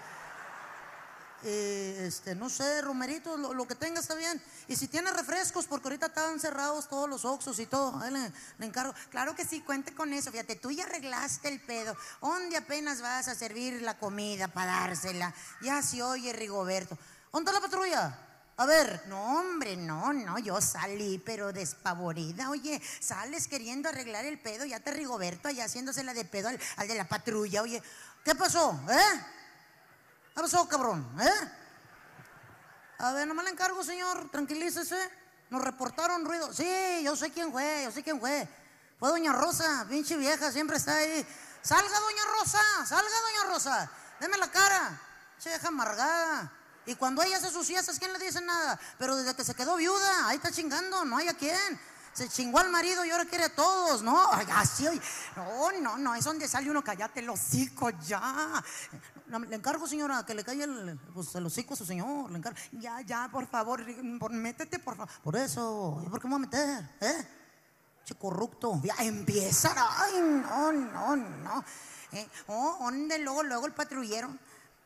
eh, 1.43 2.03
este, 2.05 2.35
no 2.35 2.49
sé, 2.49 2.81
romeritos, 2.81 3.39
lo, 3.39 3.67
que 3.67 3.75
tenga 3.75 3.99
está 3.99 4.15
bien. 4.15 4.41
Y 4.67 4.75
si 4.75 4.87
tiene 4.87 5.11
refrescos, 5.11 5.65
porque 5.65 5.87
ahorita 5.87 6.07
están 6.07 6.39
cerrados 6.39 6.89
todos 6.89 7.09
los 7.09 7.25
oxos 7.25 7.59
y 7.59 7.65
todo, 7.65 7.97
ahí 8.01 8.11
le, 8.11 8.31
le 8.57 8.65
encargo. 8.65 8.93
Claro 9.09 9.35
que 9.35 9.45
sí, 9.45 9.61
cuente 9.61 9.93
con 9.93 10.11
eso. 10.13 10.31
Fíjate, 10.31 10.55
tú 10.55 10.71
ya 10.71 10.83
arreglaste 10.83 11.47
el 11.47 11.61
pedo. 11.61 11.95
¿Dónde 12.21 12.57
apenas 12.57 13.01
vas 13.01 13.27
a 13.27 13.35
servir 13.35 13.81
la 13.83 13.97
comida 13.97 14.47
para 14.47 14.81
dársela? 14.81 15.33
Ya 15.61 15.81
se 15.81 16.01
oye 16.01 16.33
Rigoberto. 16.33 16.97
¿Dónde 17.31 17.51
está 17.51 17.61
la 17.61 17.65
patrulla? 17.65 18.26
A 18.59 18.65
ver, 18.65 19.03
No, 19.05 19.39
hombre, 19.39 19.77
no, 19.77 20.11
no, 20.13 20.39
yo 20.39 20.59
salí, 20.61 21.21
pero 21.23 21.53
despavorida. 21.53 22.49
Oye, 22.49 22.81
sales 22.99 23.47
queriendo 23.47 23.87
arreglar 23.87 24.25
el 24.25 24.39
pedo, 24.39 24.65
ya 24.65 24.79
te 24.79 24.89
Rigoberto 24.91 25.47
allá 25.47 25.65
haciéndosela 25.65 26.15
de 26.15 26.25
pedo 26.25 26.49
al, 26.49 26.87
de 26.87 26.95
la 26.95 27.07
patrulla. 27.07 27.61
Oye, 27.61 27.83
¿qué 28.25 28.33
pasó? 28.33 28.79
¿Eh? 28.89 29.25
¿Qué 30.33 30.41
pasó, 30.41 30.67
cabrón? 30.67 31.07
¿Eh? 31.21 31.51
A 32.97 33.11
ver, 33.11 33.27
nomás 33.27 33.45
le 33.45 33.51
encargo, 33.51 33.83
señor, 33.83 34.31
tranquilícese. 34.31 34.97
Nos 35.51 35.61
reportaron 35.63 36.25
ruido. 36.25 36.51
Sí, 36.51 37.03
yo 37.03 37.15
sé 37.15 37.29
quién 37.29 37.51
fue, 37.51 37.83
yo 37.83 37.91
sé 37.91 38.01
quién 38.01 38.19
fue. 38.19 38.49
Fue 38.97 39.09
doña 39.09 39.33
Rosa, 39.33 39.85
pinche 39.87 40.17
vieja, 40.17 40.51
siempre 40.51 40.77
está 40.77 40.95
ahí. 40.95 41.23
Salga, 41.61 41.99
doña 41.99 42.23
Rosa, 42.39 42.61
salga, 42.87 43.21
doña 43.21 43.53
Rosa. 43.53 43.91
Deme 44.19 44.35
la 44.37 44.49
cara. 44.49 44.99
Che, 45.39 45.49
vieja 45.49 45.67
amargada. 45.67 46.56
Y 46.87 46.95
cuando 46.95 47.21
ella 47.21 47.35
hace 47.35 47.51
sus 47.51 47.67
fiestas, 47.67 47.99
¿quién 47.99 48.13
le 48.13 48.19
dice 48.19 48.39
nada? 48.39 48.79
Pero 48.97 49.17
desde 49.17 49.35
que 49.35 49.43
se 49.43 49.53
quedó 49.53 49.75
viuda, 49.75 50.29
ahí 50.29 50.37
está 50.37 50.51
chingando, 50.51 51.03
no 51.03 51.17
hay 51.17 51.27
a 51.27 51.33
quién. 51.33 51.79
Se 52.13 52.29
chingó 52.29 52.59
al 52.59 52.69
marido 52.69 53.03
y 53.03 53.11
ahora 53.11 53.25
quiere 53.25 53.43
a 53.43 53.53
todos, 53.53 54.01
¿no? 54.01 54.31
Ay, 54.31 54.47
así, 54.55 54.87
oye. 54.87 55.01
No, 55.35 55.71
no, 55.81 55.97
no, 55.97 56.15
es 56.15 56.23
donde 56.23 56.47
sale 56.47 56.71
uno, 56.71 56.81
cállate 56.81 57.19
el 57.19 57.29
hocico 57.29 57.89
ya. 58.07 58.63
Le 59.27 59.55
encargo, 59.55 59.85
señora, 59.85 60.25
que 60.25 60.33
le 60.33 60.45
calle 60.45 60.63
el, 60.63 60.97
pues, 61.13 61.35
hocico 61.35 61.73
a 61.73 61.77
su 61.77 61.85
señor. 61.85 62.31
Ya, 62.71 63.01
ya, 63.01 63.27
por 63.29 63.45
favor, 63.47 63.83
métete, 64.31 64.79
por 64.79 64.95
favor. 64.95 65.13
Por 65.21 65.35
eso, 65.35 66.01
¿y 66.05 66.09
por 66.09 66.21
qué 66.21 66.27
me 66.27 66.37
voy 66.37 66.43
a 66.43 66.47
meter? 66.47 66.89
¿Eh? 67.01 67.27
Che 68.05 68.15
corrupto. 68.15 68.79
Ya 68.81 68.95
empieza. 68.99 69.75
Ay, 69.75 70.21
no, 70.21 70.71
no, 70.71 71.15
no. 71.17 71.65
Eh, 72.13 72.29
oh, 72.47 72.77
¿dónde 72.79 73.19
luego, 73.19 73.43
luego 73.43 73.65
el 73.67 73.73
patrullero? 73.73 74.33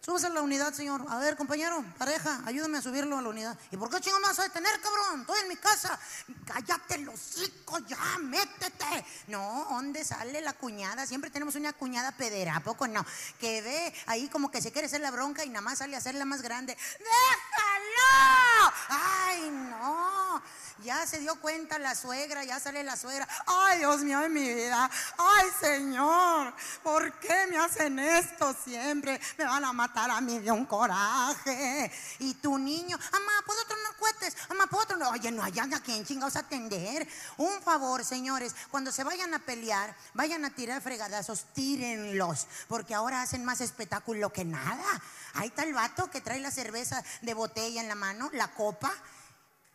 Súbese 0.03 0.25
a 0.25 0.29
la 0.31 0.41
unidad, 0.41 0.73
señor. 0.73 1.05
A 1.09 1.19
ver, 1.19 1.37
compañero, 1.37 1.85
pareja, 1.99 2.41
ayúdame 2.47 2.79
a 2.79 2.81
subirlo 2.81 3.19
a 3.19 3.21
la 3.21 3.29
unidad. 3.29 3.55
¿Y 3.69 3.77
por 3.77 3.87
qué 3.87 4.01
chingo 4.01 4.19
me 4.19 4.29
vas 4.29 4.39
a 4.39 4.43
detener, 4.43 4.71
cabrón? 4.81 5.21
Estoy 5.21 5.41
en 5.41 5.47
mi 5.47 5.55
casa. 5.57 5.99
Cállate 6.43 6.97
los 6.97 7.13
hocico, 7.13 7.77
ya, 7.85 8.17
métete. 8.19 9.05
No, 9.27 9.67
¿dónde 9.69 10.03
sale 10.03 10.41
la 10.41 10.53
cuñada? 10.53 11.05
Siempre 11.05 11.29
tenemos 11.29 11.53
una 11.53 11.71
cuñada 11.73 12.11
pedera, 12.13 12.55
¿a 12.55 12.59
poco 12.61 12.87
no? 12.87 13.05
Que 13.39 13.61
ve 13.61 13.93
ahí 14.07 14.27
como 14.29 14.49
que 14.49 14.59
se 14.59 14.71
quiere 14.71 14.87
hacer 14.87 15.01
la 15.01 15.11
bronca 15.11 15.45
y 15.45 15.49
nada 15.49 15.61
más 15.61 15.77
sale 15.77 15.93
a 15.93 15.99
hacerla 15.99 16.25
más 16.25 16.41
grande. 16.41 16.75
¡Déjalo! 16.97 18.73
¡Ay, 18.89 19.51
no! 19.51 20.41
Ya 20.83 21.05
se 21.05 21.19
dio 21.19 21.39
cuenta 21.39 21.77
la 21.77 21.93
suegra, 21.93 22.43
ya 22.43 22.59
sale 22.59 22.83
la 22.83 22.97
suegra. 22.97 23.27
¡Ay, 23.45 23.77
Dios 23.79 24.01
mío 24.01 24.19
de 24.21 24.29
mi 24.29 24.51
vida! 24.51 24.89
¡Ay, 25.15 25.47
Señor! 25.59 26.55
¿Por 26.81 27.13
qué 27.19 27.45
me 27.51 27.59
hacen 27.59 27.99
esto 27.99 28.55
siempre? 28.63 29.21
Me 29.37 29.45
van 29.45 29.63
a 29.63 29.73
matar 29.73 29.90
a 29.95 30.21
mí 30.21 30.39
de 30.39 30.51
un 30.51 30.65
coraje. 30.65 31.91
Y 32.19 32.33
tu 32.35 32.57
niño, 32.57 32.97
mamá, 33.11 33.31
¿puedo 33.45 33.63
tronar 33.65 33.95
cohetes? 33.97 34.35
Mamá, 34.49 34.67
¿puedo 34.67 34.85
tronar? 34.85 35.13
Oye, 35.13 35.31
no 35.31 35.43
hayan 35.43 35.73
a 35.73 35.81
quién 35.81 36.05
chingados 36.05 36.35
atender. 36.35 37.07
Un 37.37 37.61
favor, 37.61 38.05
señores, 38.05 38.55
cuando 38.69 38.91
se 38.91 39.03
vayan 39.03 39.33
a 39.33 39.39
pelear, 39.39 39.95
vayan 40.13 40.45
a 40.45 40.49
tirar 40.51 40.81
fregadazos, 40.81 41.45
tírenlos, 41.53 42.47
porque 42.67 42.93
ahora 42.93 43.21
hacen 43.21 43.43
más 43.43 43.61
espectáculo 43.61 44.31
que 44.31 44.45
nada. 44.45 45.01
Ahí 45.33 45.49
está 45.49 45.63
el 45.63 45.73
vato 45.73 46.09
que 46.09 46.21
trae 46.21 46.39
la 46.39 46.51
cerveza 46.51 47.03
de 47.21 47.33
botella 47.33 47.81
en 47.81 47.87
la 47.87 47.95
mano, 47.95 48.29
la 48.33 48.49
copa. 48.49 48.91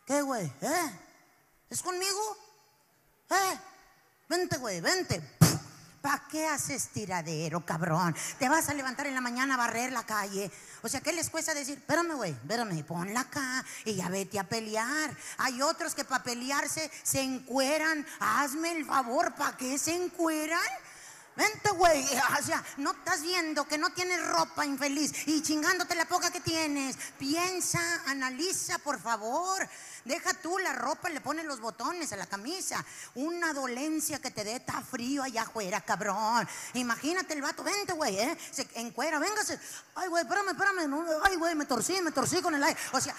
¿Qué, 0.05 0.21
güey? 0.21 0.45
¿Eh? 0.61 0.99
¿Es 1.69 1.81
conmigo? 1.81 2.37
¿Eh? 3.29 3.59
Vente, 4.29 4.57
güey, 4.57 4.81
vente. 4.81 5.36
¿Para 6.07 6.23
qué 6.29 6.47
haces 6.47 6.87
tiradero, 6.87 7.65
cabrón? 7.65 8.15
Te 8.39 8.47
vas 8.47 8.69
a 8.69 8.73
levantar 8.73 9.07
en 9.07 9.13
la 9.13 9.19
mañana 9.19 9.55
a 9.55 9.57
barrer 9.57 9.91
la 9.91 10.05
calle. 10.05 10.49
O 10.81 10.87
sea, 10.87 11.01
¿qué 11.01 11.11
les 11.11 11.29
cuesta 11.29 11.53
decir? 11.53 11.79
Espérame, 11.79 12.13
güey, 12.15 12.31
espérame, 12.31 12.81
ponla 12.85 13.19
acá 13.19 13.65
y 13.83 13.95
ya 13.95 14.07
vete 14.07 14.39
a 14.39 14.45
pelear. 14.45 15.13
Hay 15.39 15.61
otros 15.61 15.93
que 15.93 16.05
para 16.05 16.23
pelearse 16.23 16.89
se 17.03 17.19
encueran. 17.19 18.05
Hazme 18.21 18.71
el 18.71 18.85
favor, 18.85 19.35
¿para 19.35 19.57
qué 19.57 19.77
se 19.77 19.95
encueran? 19.95 20.57
Vente, 21.37 21.69
güey. 21.69 22.03
O 22.39 22.43
sea, 22.43 22.63
no 22.77 22.91
estás 22.91 23.21
viendo 23.21 23.67
que 23.67 23.77
no 23.77 23.91
tienes 23.91 24.25
ropa 24.25 24.65
infeliz 24.65 25.13
y 25.27 25.43
chingándote 25.43 25.93
la 25.93 26.05
poca 26.05 26.31
que 26.31 26.41
tienes. 26.41 26.97
Piensa, 27.19 27.79
analiza, 28.07 28.79
por 28.79 28.99
favor. 28.99 29.69
Deja 30.03 30.33
tú 30.33 30.57
la 30.57 30.73
ropa, 30.73 31.09
le 31.09 31.21
pones 31.21 31.45
los 31.45 31.59
botones 31.59 32.11
a 32.11 32.15
la 32.15 32.25
camisa. 32.25 32.83
Una 33.13 33.53
dolencia 33.53 34.19
que 34.19 34.31
te 34.31 34.43
dé, 34.43 34.55
está 34.55 34.81
frío 34.81 35.21
allá 35.21 35.43
afuera, 35.43 35.79
cabrón. 35.81 36.47
Imagínate 36.73 37.35
el 37.35 37.43
vato, 37.43 37.63
vente, 37.63 37.93
güey, 37.93 38.17
¿eh? 38.17 38.37
Se 38.49 38.67
encuera, 38.73 39.19
véngase. 39.19 39.59
Ay, 39.93 40.07
güey, 40.07 40.23
espérame, 40.23 40.49
espérame. 40.49 41.19
ay, 41.23 41.35
güey, 41.35 41.53
me 41.53 41.65
torcí, 41.65 42.01
me 42.01 42.11
torcí 42.11 42.41
con 42.41 42.55
el 42.55 42.63
aire. 42.63 42.79
O 42.93 42.99
sea, 42.99 43.13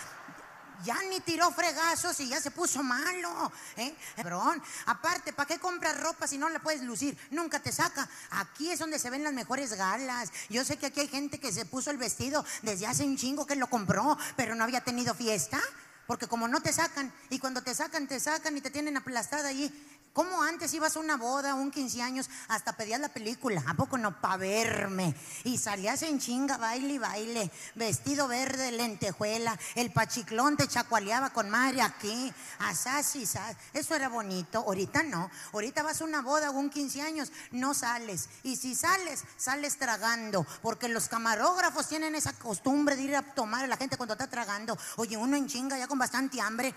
Ya 0.84 0.96
ni 1.10 1.20
tiró 1.20 1.50
fregazos 1.50 2.18
y 2.20 2.28
ya 2.28 2.40
se 2.40 2.50
puso 2.50 2.82
malo. 2.82 3.52
¿eh? 3.76 3.94
Cabrón. 4.16 4.62
Aparte, 4.86 5.32
¿para 5.32 5.46
qué 5.46 5.58
compras 5.58 6.00
ropa 6.00 6.26
si 6.26 6.38
no 6.38 6.48
la 6.48 6.60
puedes 6.60 6.82
lucir? 6.82 7.18
Nunca 7.30 7.60
te 7.60 7.72
saca. 7.72 8.08
Aquí 8.30 8.70
es 8.70 8.78
donde 8.78 8.98
se 8.98 9.10
ven 9.10 9.24
las 9.24 9.32
mejores 9.32 9.74
galas. 9.74 10.30
Yo 10.48 10.64
sé 10.64 10.76
que 10.76 10.86
aquí 10.86 11.00
hay 11.00 11.08
gente 11.08 11.40
que 11.40 11.52
se 11.52 11.64
puso 11.64 11.90
el 11.90 11.96
vestido 11.96 12.44
desde 12.62 12.86
hace 12.86 13.04
un 13.04 13.16
chingo 13.16 13.46
que 13.46 13.56
lo 13.56 13.68
compró, 13.68 14.16
pero 14.36 14.54
no 14.54 14.64
había 14.64 14.82
tenido 14.82 15.14
fiesta. 15.14 15.60
Porque 16.06 16.26
como 16.26 16.48
no 16.48 16.62
te 16.62 16.72
sacan, 16.72 17.12
y 17.28 17.38
cuando 17.38 17.62
te 17.62 17.74
sacan, 17.74 18.06
te 18.06 18.18
sacan 18.18 18.56
y 18.56 18.62
te 18.62 18.70
tienen 18.70 18.96
aplastada 18.96 19.50
allí. 19.50 19.70
¿Cómo 20.18 20.42
antes 20.42 20.74
ibas 20.74 20.96
a 20.96 20.98
una 20.98 21.16
boda, 21.16 21.54
un 21.54 21.70
15 21.70 22.02
años, 22.02 22.28
hasta 22.48 22.72
pedías 22.72 22.98
la 22.98 23.08
película? 23.08 23.62
¿A 23.68 23.74
poco 23.74 23.96
no? 23.96 24.20
Pa' 24.20 24.36
verme. 24.36 25.14
Y 25.44 25.58
salías 25.58 26.02
en 26.02 26.18
chinga, 26.18 26.56
baile 26.56 26.94
y 26.94 26.98
baile. 26.98 27.52
Vestido 27.76 28.26
verde, 28.26 28.72
lentejuela. 28.72 29.56
El 29.76 29.92
pachiclón 29.92 30.56
te 30.56 30.66
chacualeaba 30.66 31.30
con 31.30 31.48
madre 31.48 31.82
aquí. 31.82 32.34
Asás 32.58 33.14
y 33.14 33.26
sas. 33.26 33.54
Eso 33.72 33.94
era 33.94 34.08
bonito. 34.08 34.58
Ahorita 34.58 35.04
no. 35.04 35.30
Ahorita 35.52 35.84
vas 35.84 36.00
a 36.00 36.04
una 36.04 36.20
boda 36.20 36.50
o 36.50 36.54
un 36.54 36.68
15 36.68 37.00
años, 37.00 37.30
no 37.52 37.72
sales. 37.72 38.28
Y 38.42 38.56
si 38.56 38.74
sales, 38.74 39.22
sales 39.36 39.78
tragando. 39.78 40.44
Porque 40.62 40.88
los 40.88 41.06
camarógrafos 41.06 41.86
tienen 41.86 42.16
esa 42.16 42.32
costumbre 42.32 42.96
de 42.96 43.02
ir 43.02 43.14
a 43.14 43.22
tomar 43.22 43.66
a 43.66 43.68
la 43.68 43.76
gente 43.76 43.96
cuando 43.96 44.14
está 44.14 44.26
tragando. 44.26 44.76
Oye, 44.96 45.16
uno 45.16 45.36
en 45.36 45.46
chinga 45.46 45.78
ya 45.78 45.86
con 45.86 46.00
bastante 46.00 46.40
hambre. 46.40 46.74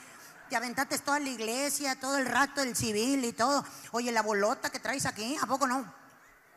Te 0.52 0.58
aventaste 0.58 1.00
toda 1.00 1.18
la 1.18 1.30
iglesia, 1.30 1.98
todo 1.98 2.18
el 2.18 2.26
rato 2.26 2.62
el 2.62 2.76
civil 2.76 3.24
y 3.24 3.32
todo. 3.32 3.64
Oye, 3.92 4.12
la 4.12 4.22
bolota 4.22 4.70
que 4.70 4.80
traes 4.80 5.06
aquí, 5.06 5.38
¿a 5.42 5.46
poco 5.46 5.66
no? 5.66 5.86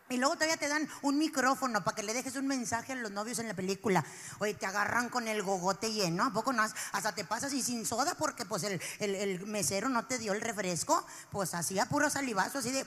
Y 0.09 0.17
luego 0.17 0.35
todavía 0.35 0.57
te 0.57 0.67
dan 0.67 0.89
un 1.03 1.17
micrófono 1.17 1.85
para 1.85 1.95
que 1.95 2.03
le 2.03 2.13
dejes 2.13 2.35
un 2.35 2.49
mensaje 2.49 2.91
a 2.91 2.97
los 2.97 3.13
novios 3.13 3.39
en 3.39 3.47
la 3.47 3.55
película. 3.55 4.05
Oye, 4.41 4.55
te 4.55 4.67
agarran 4.67 5.09
con 5.11 5.29
el 5.29 5.45
gogote 5.45 5.93
lleno, 5.93 6.25
¿a 6.25 6.33
poco 6.33 6.53
no? 6.53 6.65
Hasta 6.65 7.15
te 7.15 7.25
pasas 7.25 7.53
y 7.53 7.63
sin 7.63 7.87
soda 7.87 8.17
porque 8.17 8.45
pues 8.45 8.65
el, 8.65 8.83
el- 8.99 9.15
el 9.15 9.47
mesero 9.47 9.89
no 9.89 10.05
te 10.07 10.19
dio 10.19 10.33
el 10.33 10.41
refresco. 10.41 11.07
Pues 11.31 11.55
hacía 11.55 11.87
puro 11.87 12.11
salivazo 12.11 12.59
así 12.59 12.73
de... 12.73 12.85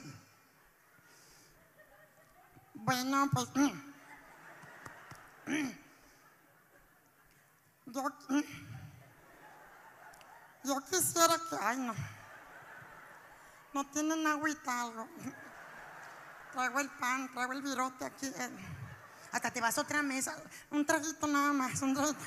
Bueno, 2.74 3.30
pues... 3.32 3.46
mm. 3.54 3.70
Mm. 5.46 5.72
Yo... 7.86 8.02
Yo 10.64 10.80
quisiera 10.84 11.36
que... 11.50 11.56
Ay, 11.60 11.78
no. 11.78 11.94
No 13.74 13.86
tienen 13.90 14.26
agüita 14.26 14.82
algo. 14.82 15.08
Traigo 16.52 16.80
el 16.80 16.90
pan, 16.90 17.30
traigo 17.32 17.52
el 17.52 17.62
virote 17.62 18.04
aquí. 18.04 18.26
eh. 18.26 18.50
Hasta 19.32 19.50
te 19.50 19.60
vas 19.60 19.76
a 19.78 19.82
otra 19.82 20.02
mesa. 20.02 20.34
Un 20.70 20.84
traguito 20.86 21.26
nada 21.26 21.52
más, 21.52 21.80
un 21.82 21.94
traguito. 21.94 22.18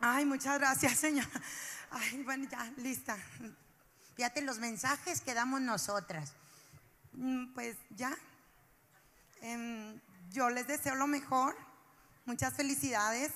Ay, 0.00 0.24
muchas 0.24 0.58
gracias, 0.58 0.98
señor. 0.98 1.26
Ay, 1.90 2.22
bueno, 2.22 2.48
ya, 2.50 2.64
lista. 2.76 3.16
Fíjate 4.16 4.42
los 4.42 4.58
mensajes 4.58 5.20
que 5.20 5.34
damos 5.34 5.60
nosotras. 5.60 6.32
Mm, 7.12 7.52
Pues 7.54 7.76
ya. 7.90 8.16
Em, 9.42 9.98
yo 10.30 10.50
les 10.50 10.66
deseo 10.66 10.94
lo 10.96 11.06
mejor. 11.06 11.56
Muchas 12.26 12.54
felicidades 12.54 13.32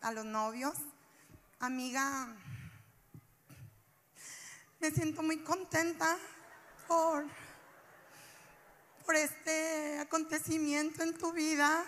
a 0.00 0.12
los 0.12 0.24
novios. 0.24 0.74
Amiga, 1.60 2.28
me 4.84 4.90
siento 4.90 5.22
muy 5.22 5.38
contenta 5.38 6.18
por, 6.86 7.24
por 9.06 9.16
este 9.16 9.98
acontecimiento 9.98 11.02
en 11.02 11.16
tu 11.16 11.32
vida. 11.32 11.82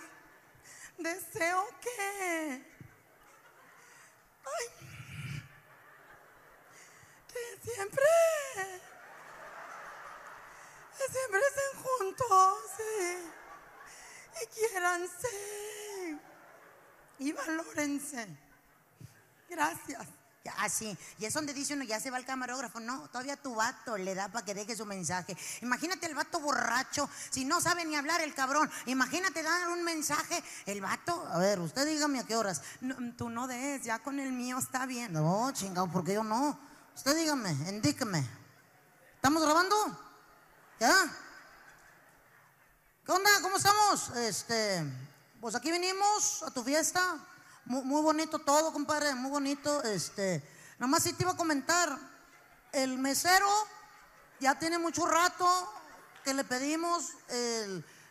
Deseo 0.97 1.67
que, 1.83 2.65
ay, 4.47 4.67
que 7.29 7.71
siempre, 7.71 8.05
que 10.97 11.13
siempre 11.13 11.41
estén 11.49 11.83
juntos 11.83 12.63
y, 12.81 14.43
y 14.43 14.47
quiéranse 14.55 16.19
y 17.19 17.33
valórense. 17.33 18.27
Gracias. 19.51 20.16
Así, 20.59 20.97
y 21.19 21.25
es 21.25 21.35
donde 21.35 21.55
dice 21.55 21.75
uno, 21.75 21.85
ya 21.85 22.01
se 22.01 22.11
va 22.11 22.19
el 22.19 22.25
camarógrafo. 22.25 22.81
No, 22.81 23.09
todavía 23.09 23.37
tu 23.37 23.55
vato 23.55 23.97
le 23.97 24.15
da 24.15 24.29
para 24.29 24.45
que 24.45 24.55
deje 24.55 24.77
su 24.77 24.87
mensaje. 24.87 25.37
Imagínate 25.63 26.07
el 26.07 26.15
vato 26.15 26.41
borracho, 26.41 27.09
si 27.31 27.45
no 27.45 27.61
sabe 27.61 27.85
ni 27.85 27.97
hablar 27.97 28.21
el 28.21 28.35
cabrón. 28.35 28.71
Imagínate 28.87 29.43
dar 29.43 29.69
un 29.69 29.83
mensaje. 29.83 30.43
El 30.67 30.81
vato, 30.81 31.27
a 31.29 31.39
ver, 31.39 31.61
usted 31.61 31.87
dígame 31.87 32.21
a 32.21 32.25
qué 32.25 32.37
horas. 32.37 32.63
No, 32.81 32.97
tú 33.17 33.31
no 33.31 33.47
des, 33.47 33.83
ya 33.83 33.99
con 33.99 34.21
el 34.21 34.33
mío 34.33 34.59
está 34.59 34.87
bien. 34.87 35.13
No, 35.13 35.51
chingado, 35.53 35.91
porque 35.91 36.15
yo 36.15 36.25
no. 36.25 36.59
Usted 36.95 37.17
dígame, 37.17 37.51
indíqueme. 37.69 38.27
¿Estamos 39.17 39.43
grabando? 39.43 39.77
¿Ya? 40.81 40.95
¿Qué 43.05 43.13
onda? 43.13 43.31
¿Cómo 43.43 43.57
estamos? 43.57 44.11
Este, 44.17 44.85
pues 45.41 45.55
aquí 45.55 45.71
venimos 45.71 46.43
a 46.43 46.51
tu 46.51 46.63
fiesta. 46.65 47.17
Muy, 47.67 48.01
bonito 48.01 48.39
todo, 48.39 48.73
compadre, 48.73 49.13
muy 49.17 49.31
bonito. 49.31 49.83
Este, 49.83 50.41
nada 50.79 50.89
más 50.89 51.03
sí 51.03 51.13
te 51.15 51.25
iba 51.25 51.33
a 51.33 51.37
comentar. 51.37 51.99
El 52.73 52.97
mesero 52.97 53.49
ya 54.39 54.57
tiene 54.57 54.79
mucho 54.79 55.05
rato 55.05 55.47
que 56.25 56.33
le 56.33 56.45
pedimos 56.45 57.11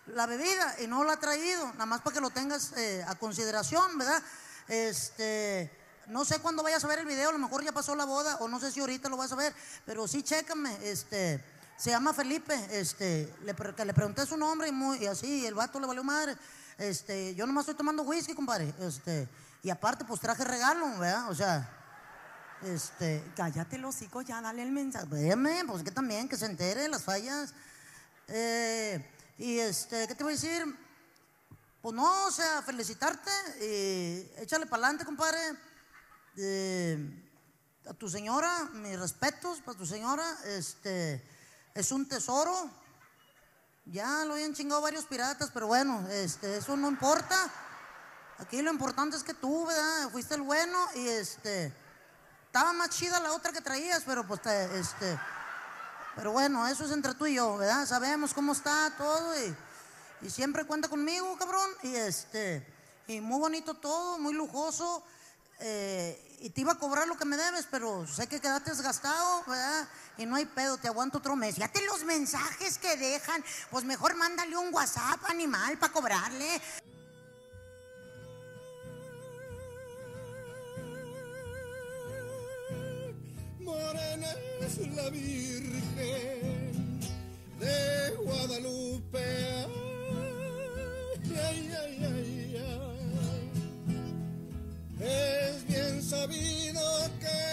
la 0.07 0.25
bebida 0.25 0.75
y 0.81 0.87
no 0.87 1.05
la 1.05 1.13
ha 1.13 1.19
traído. 1.19 1.65
Nada 1.73 1.85
más 1.85 2.01
para 2.01 2.15
que 2.15 2.21
lo 2.21 2.31
tengas 2.31 2.73
eh, 2.73 3.05
a 3.07 3.15
consideración, 3.15 3.97
¿verdad? 3.97 4.21
Este, 4.67 5.71
no 6.07 6.25
sé 6.25 6.39
cuándo 6.39 6.61
vayas 6.61 6.83
a 6.83 6.87
ver 6.87 6.99
el 6.99 7.05
video, 7.05 7.29
a 7.29 7.33
lo 7.33 7.39
mejor 7.39 7.63
ya 7.63 7.71
pasó 7.71 7.95
la 7.95 8.05
boda 8.05 8.35
o 8.41 8.49
no 8.49 8.59
sé 8.59 8.73
si 8.73 8.81
ahorita 8.81 9.07
lo 9.07 9.15
vas 9.15 9.31
a 9.31 9.35
ver, 9.35 9.53
pero 9.85 10.05
sí 10.07 10.21
chécame, 10.21 10.77
este, 10.81 11.41
se 11.77 11.91
llama 11.91 12.13
Felipe, 12.13 12.55
este, 12.71 13.33
le, 13.43 13.55
que 13.55 13.85
le 13.85 13.93
pregunté 13.93 14.25
su 14.25 14.35
nombre 14.35 14.67
y, 14.67 14.71
muy, 14.71 14.97
y 14.97 15.05
así, 15.05 15.45
el 15.45 15.53
vato 15.53 15.79
le 15.79 15.87
valió 15.87 16.03
madre. 16.03 16.35
Este, 16.77 17.33
yo 17.35 17.45
nomás 17.47 17.61
estoy 17.61 17.75
tomando 17.75 18.03
whisky, 18.03 18.33
compadre. 18.33 18.73
Este, 18.79 19.29
y 19.65 19.71
aparte, 19.71 20.05
pues 20.05 20.21
traje 20.21 20.43
regalo, 20.43 20.99
¿verdad? 20.99 21.27
O 21.27 21.33
sea, 21.33 21.67
este, 22.61 23.23
cállate 23.35 23.79
los 23.79 23.95
hocico, 23.95 24.21
ya 24.21 24.39
dale 24.39 24.61
el 24.61 24.69
mensaje. 24.69 25.07
Véame, 25.07 25.63
pues 25.65 25.81
que 25.81 25.89
también, 25.89 26.29
que 26.29 26.37
se 26.37 26.45
entere 26.45 26.87
las 26.87 27.01
fallas. 27.01 27.51
Eh, 28.27 29.03
y 29.39 29.57
este, 29.57 30.07
¿qué 30.07 30.13
te 30.13 30.23
voy 30.23 30.33
a 30.33 30.35
decir? 30.35 30.63
Pues 31.81 31.95
no, 31.95 32.27
o 32.27 32.29
sea, 32.29 32.61
felicitarte 32.61 33.31
y 33.59 34.39
échale 34.39 34.67
para 34.67 34.83
adelante, 34.83 35.03
compadre. 35.03 35.39
Eh, 36.37 37.33
a 37.89 37.93
tu 37.95 38.07
señora, 38.07 38.69
mis 38.71 38.99
respetos 38.99 39.61
para 39.61 39.79
tu 39.79 39.87
señora, 39.87 40.27
este, 40.45 41.27
es 41.73 41.91
un 41.91 42.07
tesoro. 42.07 42.69
Ya 43.85 44.25
lo 44.25 44.35
habían 44.35 44.53
chingado 44.53 44.81
varios 44.81 45.05
piratas, 45.05 45.49
pero 45.51 45.65
bueno, 45.65 46.07
este, 46.11 46.57
eso 46.57 46.77
no 46.77 46.87
importa. 46.87 47.51
Aquí 48.39 48.61
lo 48.61 48.71
importante 48.71 49.15
es 49.15 49.23
que 49.23 49.33
tú, 49.33 49.65
¿verdad? 49.65 50.09
Fuiste 50.11 50.35
el 50.35 50.41
bueno 50.41 50.77
y 50.95 51.07
este, 51.07 51.73
estaba 52.47 52.73
más 52.73 52.89
chida 52.89 53.19
la 53.19 53.31
otra 53.33 53.51
que 53.53 53.61
traías, 53.61 54.03
pero 54.05 54.27
pues, 54.27 54.41
te- 54.41 54.79
este, 54.79 55.17
pero 56.15 56.31
bueno, 56.31 56.67
eso 56.67 56.83
es 56.85 56.91
entre 56.91 57.13
tú 57.13 57.25
y 57.27 57.35
yo, 57.35 57.57
¿verdad? 57.57 57.85
Sabemos 57.85 58.33
cómo 58.33 58.51
está 58.51 58.93
todo 58.97 59.33
y, 59.41 59.55
y 60.21 60.29
siempre 60.29 60.65
cuenta 60.65 60.89
conmigo, 60.89 61.37
cabrón. 61.37 61.69
Y 61.83 61.95
este, 61.95 62.65
y 63.07 63.21
muy 63.21 63.39
bonito 63.39 63.73
todo, 63.75 64.17
muy 64.19 64.33
lujoso. 64.33 65.03
eh, 65.59 66.21
y 66.41 66.49
te 66.49 66.61
iba 66.61 66.73
a 66.73 66.77
cobrar 66.77 67.07
lo 67.07 67.17
que 67.17 67.23
me 67.23 67.37
debes, 67.37 67.65
pero 67.71 68.05
sé 68.05 68.27
que 68.27 68.41
quedaste 68.41 68.69
desgastado, 68.71 69.43
¿verdad? 69.47 69.87
Y 70.17 70.25
no 70.25 70.35
hay 70.35 70.45
pedo, 70.45 70.77
te 70.77 70.89
aguanto 70.89 71.19
otro 71.19 71.35
mes. 71.37 71.55
Fíjate 71.55 71.81
los 71.85 72.03
mensajes 72.03 72.77
que 72.77 72.97
dejan. 72.97 73.43
Pues 73.71 73.85
mejor 73.85 74.15
mándale 74.15 74.55
un 74.57 74.73
WhatsApp, 74.73 75.23
animal, 75.29 75.77
para 75.77 75.93
cobrarle. 75.93 76.61
Morena 83.65 84.31
es 84.61 84.77
la 84.95 85.09
Virgen 85.09 86.99
de 87.59 88.15
Guadalupe. 88.23 89.25
Ay, 91.47 91.69
ay, 91.81 92.03
ay. 92.03 92.55
Es 95.01 95.67
bien 95.67 96.01
sabido 96.01 96.81
que 97.19 97.45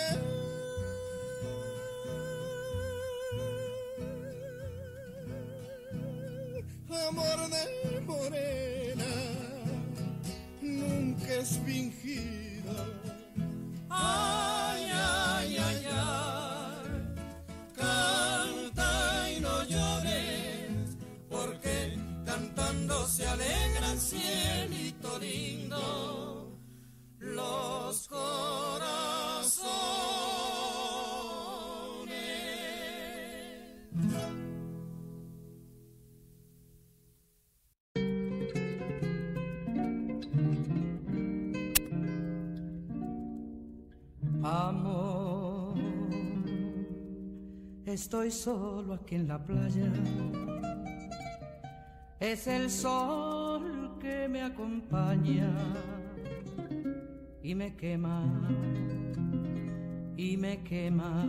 amor 7.08 7.48
de 7.50 8.00
morena 8.06 8.81
Estoy 48.02 48.32
solo 48.32 48.94
aquí 48.94 49.14
en 49.14 49.28
la 49.28 49.38
playa. 49.38 49.92
Es 52.18 52.48
el 52.48 52.68
sol 52.68 53.96
que 54.00 54.26
me 54.28 54.42
acompaña 54.42 55.48
y 57.44 57.54
me 57.54 57.76
quema, 57.76 58.24
y 60.16 60.36
me 60.36 60.64
quema. 60.64 61.28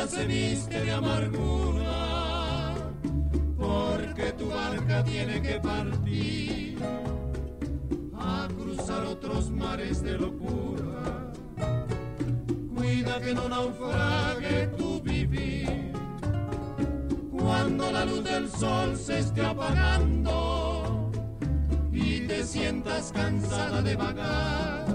playa 0.00 0.06
se 0.08 0.26
viste 0.26 0.80
de 0.80 0.92
amargura, 0.92 2.74
porque 3.58 4.32
tu 4.32 4.48
barca 4.48 5.04
tiene 5.04 5.42
que 5.42 5.60
partir 5.60 6.78
a 8.14 8.48
cruzar 8.48 9.04
otros 9.06 9.50
mares 9.50 10.02
de 10.02 10.18
locura. 10.18 11.32
Cuida 12.74 13.20
que 13.20 13.34
no 13.34 13.48
naufrague 13.48 14.68
tu 14.78 15.00
vivir. 15.02 15.92
Cuando 17.30 17.90
la 17.90 18.04
luz 18.04 18.24
del 18.24 18.48
sol 18.50 18.96
se 18.96 19.18
esté 19.18 19.44
apagando 19.44 21.10
y 21.92 22.20
te 22.20 22.44
sientas 22.44 23.12
cansada 23.12 23.82
de 23.82 23.96
vagar, 23.96 24.86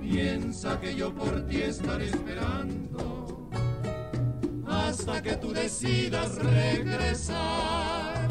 piensa 0.00 0.78
que 0.80 0.94
yo 0.94 1.12
por 1.14 1.46
ti 1.46 1.62
estaré 1.62 2.06
esperando 2.06 3.21
hasta 4.92 5.22
que 5.22 5.36
tú 5.36 5.54
decidas 5.54 6.34
regresar. 6.36 8.28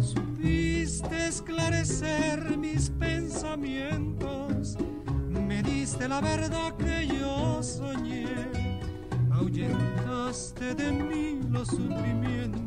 Supiste 0.00 1.28
esclarecer 1.28 2.58
mis 2.58 2.90
pensamientos, 2.90 4.76
me 5.28 5.62
diste 5.62 6.08
la 6.08 6.20
verdad 6.20 6.76
que 6.76 7.06
yo 7.06 7.62
soñé, 7.62 8.26
ahuyentaste 9.30 10.74
de 10.74 10.90
mí 10.90 11.38
los 11.50 11.68
sufrimientos. 11.68 12.59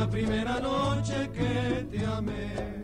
La 0.00 0.08
primera 0.08 0.58
noche 0.58 1.30
que 1.30 1.86
te 1.90 2.06
amé, 2.06 2.82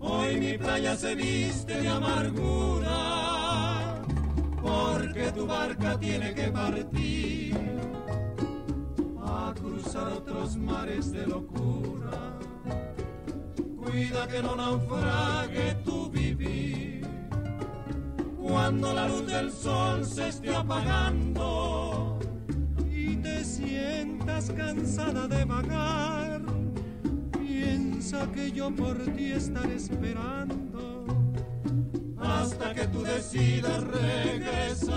hoy 0.00 0.40
mi 0.40 0.56
playa 0.56 0.96
se 0.96 1.14
viste 1.14 1.82
de 1.82 1.88
amargura, 1.90 2.92
porque 4.62 5.32
tu 5.32 5.46
barca 5.46 5.98
tiene 5.98 6.32
que 6.32 6.44
partir 6.44 7.58
a 9.22 9.52
cruzar 9.54 10.14
otros 10.14 10.56
mares 10.56 11.12
de 11.12 11.26
locura. 11.26 12.38
Cuida 13.76 14.26
que 14.28 14.42
no 14.42 14.56
naufrague 14.56 15.74
tu 15.84 16.08
vivir, 16.08 17.06
cuando 18.40 18.94
la 18.94 19.08
luz 19.08 19.26
del 19.26 19.52
sol 19.52 20.06
se 20.06 20.28
esté 20.28 20.56
apagando 20.56 22.15
sientas 23.46 24.50
cansada 24.50 25.28
de 25.28 25.44
vagar. 25.44 26.42
Piensa 27.38 28.30
que 28.32 28.50
yo 28.52 28.74
por 28.74 28.98
ti 29.14 29.32
estaré 29.32 29.76
esperando 29.76 31.04
hasta 32.18 32.74
que 32.74 32.86
tú 32.88 33.02
decidas 33.02 33.82
regresar. 33.84 34.96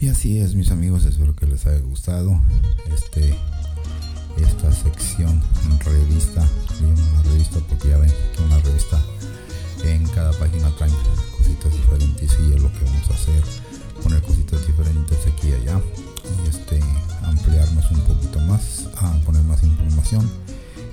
Y 0.00 0.08
así 0.08 0.40
es, 0.40 0.54
mis 0.54 0.70
amigos, 0.70 1.04
espero 1.04 1.36
que 1.36 1.46
les 1.46 1.66
haya 1.66 1.80
gustado 1.80 2.40
este 2.86 3.36
esta 4.38 4.72
sección 4.72 5.42
revista, 5.84 6.46
una 6.80 7.22
revista 7.22 7.60
porque 7.68 7.88
ya 7.88 7.98
ven 7.98 8.10
que 8.34 8.42
una 8.42 8.58
revista 8.58 9.00
en 9.84 10.06
cada 10.08 10.32
página 10.32 10.70
traen 10.76 10.92
cositas 11.36 11.72
diferentes 11.72 12.38
y 12.40 12.52
es 12.54 12.62
lo 12.62 12.72
que 12.72 12.84
vamos 12.84 13.10
a 13.10 13.14
hacer, 13.14 13.42
poner 14.02 14.22
cositas 14.22 14.66
diferentes 14.66 15.18
aquí 15.26 15.48
y 15.48 15.52
allá 15.52 15.80
y 16.44 16.48
este 16.48 16.80
ampliarnos 17.22 17.90
un 17.90 18.00
poquito 18.00 18.40
más, 18.40 18.86
a 18.96 19.12
poner 19.24 19.42
más 19.42 19.62
información 19.62 20.30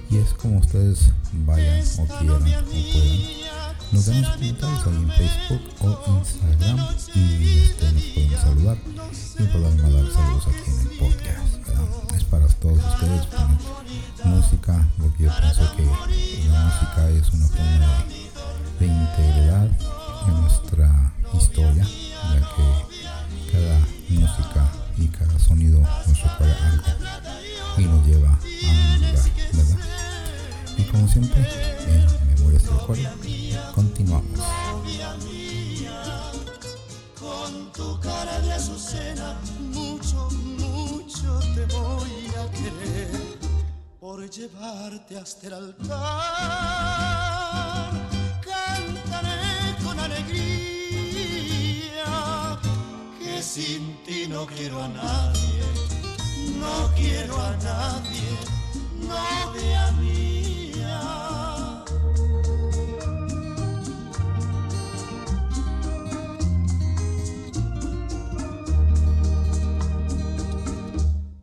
y 0.10 0.18
es 0.18 0.34
como 0.34 0.60
ustedes 0.60 1.12
vayan 1.46 1.86
o 2.00 2.06
quieran 2.06 2.42
o 2.42 2.46
puedan. 2.46 3.48
Nos 3.92 4.06
vemos 4.06 4.30
comentarios 4.30 4.88
en 4.88 5.12
Facebook 5.12 5.62
o 5.82 6.18
Instagram 6.18 6.88
y 7.16 7.60
este, 7.60 7.92
nos 7.92 8.04
podemos 8.04 8.42
saludar 8.42 8.78
y 9.40 9.44
podemos 9.44 9.84
mandar 9.84 10.14
saludos 10.14 10.48
aquí 10.48 10.72
en 10.72 10.80
el 10.82 10.98
podcast. 10.98 12.16
Es 12.16 12.24
para 12.26 12.48
todos 12.48 12.80
ustedes 12.80 13.28
música, 14.24 14.88
porque 15.00 15.24
yo 15.24 15.32
pienso 15.40 15.76
que 15.76 15.86
la 16.50 16.66
música 16.66 17.10
es 17.10 17.30
una 17.32 17.48
forma 17.48 18.04
de 18.80 18.88
integridad 18.88 19.70
sonido 25.58 25.80
nos 25.80 26.22
recuerda 26.22 26.70
algo 26.70 26.84
y 27.78 27.86
nos 27.86 28.06
lleva 28.06 28.30
a 28.30 28.34
un 28.34 29.02
lugar, 29.02 29.24
¿verdad? 29.54 29.80
Y 30.78 30.84
como 30.84 31.08
siempre, 31.08 31.42
en 31.88 32.06
Memorias 32.36 32.64
de 32.64 32.70
Recuerdo, 32.70 33.10
continuamos. 33.74 34.40
Con 37.20 37.72
tu 37.74 38.00
cara 38.00 38.40
de 38.42 38.54
azucena, 38.54 39.40
mucho, 39.74 40.30
mucho 40.32 41.40
te 41.56 41.66
voy 41.66 42.28
a 42.38 42.52
querer 42.52 43.10
por 44.00 44.30
llevarte 44.30 45.18
hasta 45.18 45.48
el 45.48 45.54
altar. 45.54 45.98
Cantaré 48.42 49.76
con 49.84 50.00
alegría 50.00 50.77
sin 53.58 53.98
ti 54.06 54.28
no 54.30 54.46
quiero 54.46 54.84
a 54.84 54.88
nadie, 54.88 55.64
no 56.62 56.76
quiero 56.96 57.36
a 57.42 57.52
nadie, 57.70 58.30
novia 59.14 59.84
mía. 60.00 61.00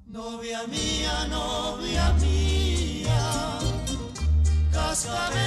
Novia 0.06 0.60
mía, 0.68 1.14
novia 1.38 2.06
mía, 2.22 3.22
cascabel 4.70 5.43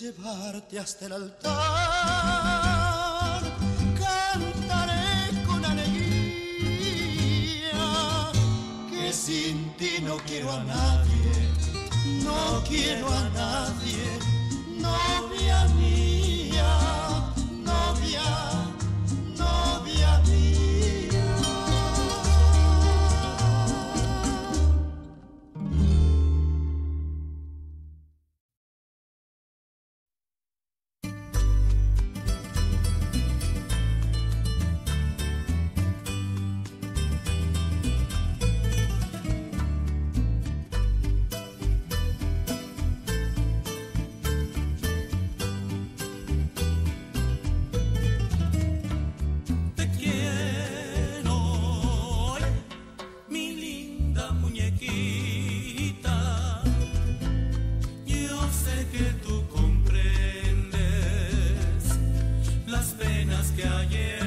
llevarte 0.00 0.78
hasta 0.78 1.06
el 1.06 1.12
altar. 1.12 1.42
Cantaré 3.98 5.42
con 5.46 5.64
alegría 5.64 7.00
que 8.90 9.12
sin 9.12 9.74
ti 9.76 10.00
no 10.02 10.18
quiero 10.18 10.52
a 10.52 10.62
nadie, 10.64 11.32
no 12.22 12.62
quiero 12.68 13.08
a 13.08 13.28
nadie, 13.30 14.18
novia 14.78 15.64
mía, 15.80 16.78
novia, 17.64 18.22
novia 19.38 20.18
mía. 20.26 20.65
que 63.56 63.62
ayer. 63.62 64.25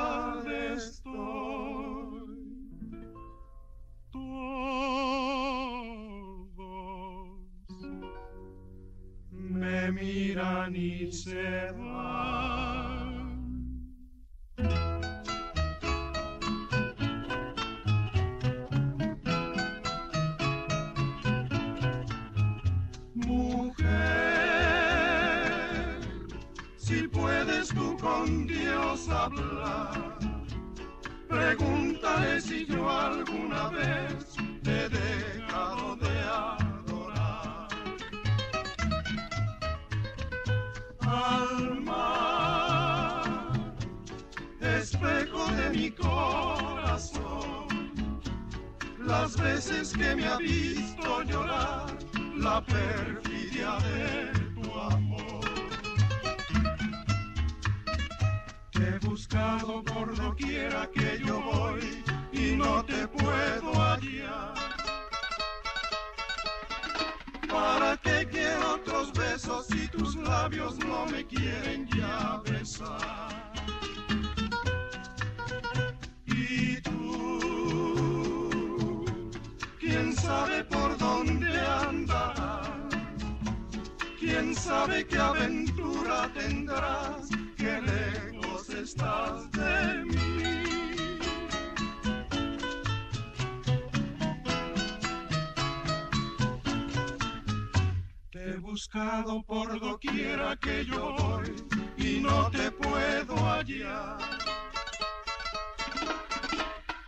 he 98.54 98.58
buscado 98.58 99.42
por 99.42 99.80
doquiera 99.80 100.56
que 100.56 100.84
yo 100.84 101.16
voy 101.18 101.52
y 101.96 102.20
no 102.20 102.48
te 102.50 102.70
puedo 102.70 103.34
hallar. 103.36 104.18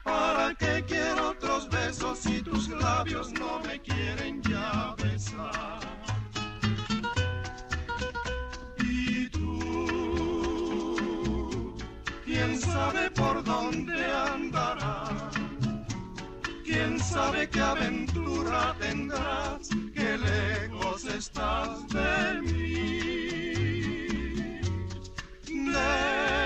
¿Para 0.03 0.55
qué 0.55 0.85
quiero 0.87 1.31
otros 1.31 1.69
besos 1.69 2.19
si 2.19 2.43
tus 2.43 2.69
labios 2.69 3.31
no 3.33 3.61
me 3.61 3.81
quieren 3.81 4.43
ya 4.43 4.97
besar? 5.03 5.81
Y 8.79 9.29
tú, 9.29 10.67
quién 12.25 12.61
sabe 12.61 13.11
por 13.13 13.45
dónde 13.45 14.05
andarás, 14.13 15.33
quién 16.65 16.99
sabe 16.99 17.49
qué 17.49 17.61
aventura 17.61 18.75
tendrás, 18.81 19.69
qué 19.95 20.19
lejos 20.19 20.86
lejos 21.05 21.15
estás 21.15 21.89
de 21.89 22.41
mí. 22.43 22.57
De 25.45 26.46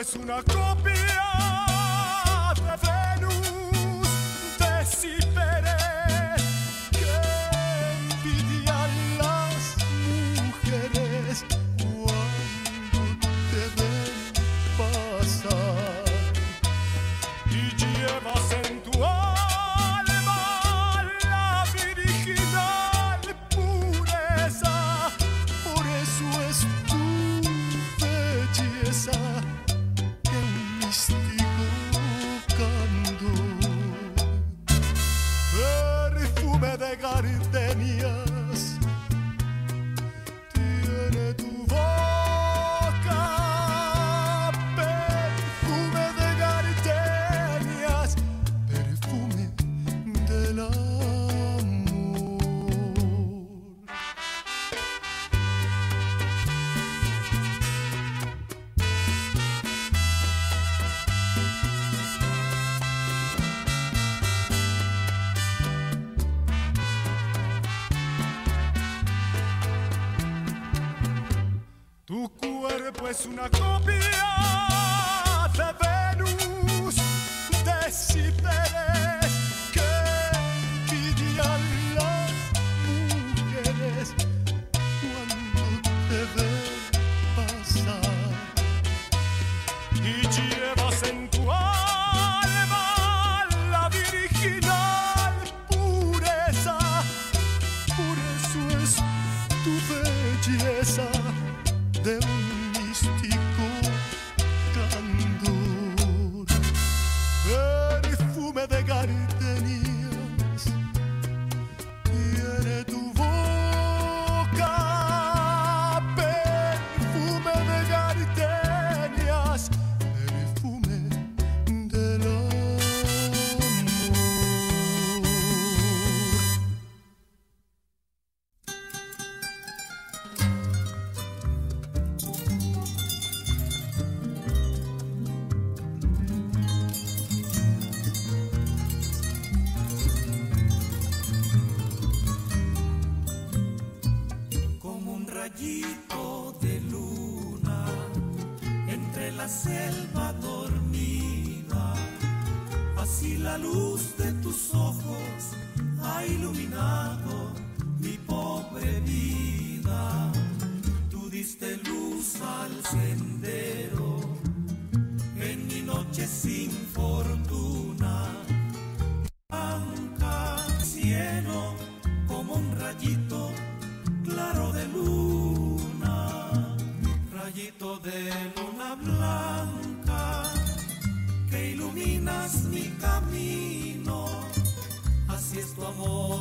es 0.00 0.14
una 0.14 0.42
copa. 0.42 0.77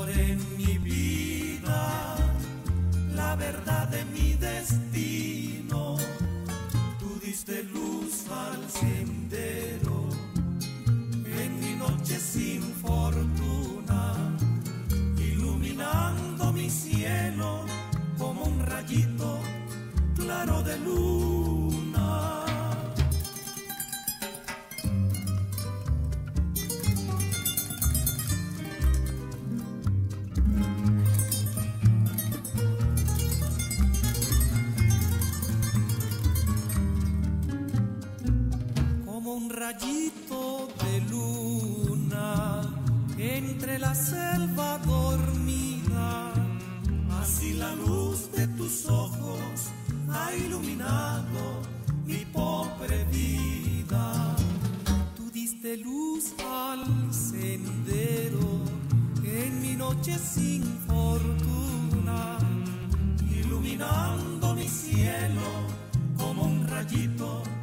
En 0.08 0.40
mi 0.58 0.78
vida, 0.78 2.16
la 3.16 3.36
verdad 3.36 3.88
de 3.90 4.04
mi 4.06 4.34
destino. 4.34 5.98
Tú 6.99 7.20
diste 7.24 7.64
luz 7.64 8.26
al 8.30 8.70
sendero 8.70 10.10
en 11.41 11.60
mi 11.60 11.76
noche 11.76 12.20
sin 12.20 12.62
fortuna, 12.62 14.38
iluminando 15.18 16.52
mi 16.54 16.70
cielo 16.70 17.66
como 18.18 18.44
un 18.44 18.66
rayito 18.66 19.40
claro 20.16 20.64
de 20.64 20.78
luna. 20.80 21.47
Rayito 39.68 40.69
de 40.81 41.02
luna 41.11 42.61
entre 43.18 43.77
la 43.77 43.94
selva 43.94 44.77
dormida. 44.77 46.34
Así 47.19 47.53
la 47.53 47.76
luz 47.76 48.31
de 48.31 48.48
tus 48.48 48.85
ojos 48.85 49.56
ha 50.10 50.34
iluminado 50.34 51.41
mi 52.06 52.23
pobre 52.31 53.03
vida. 53.11 54.35
Tú 55.18 55.30
diste 55.31 55.76
luz 55.76 56.34
al 56.49 56.81
sendero 57.14 58.48
en 59.26 59.61
mi 59.61 59.73
noche 59.76 60.18
sin 60.18 60.64
fortuna, 60.88 62.38
iluminando 63.41 64.56
mi 64.56 64.68
cielo 64.68 65.49
como 66.18 66.44
un 66.44 66.65
rayito 66.68 67.57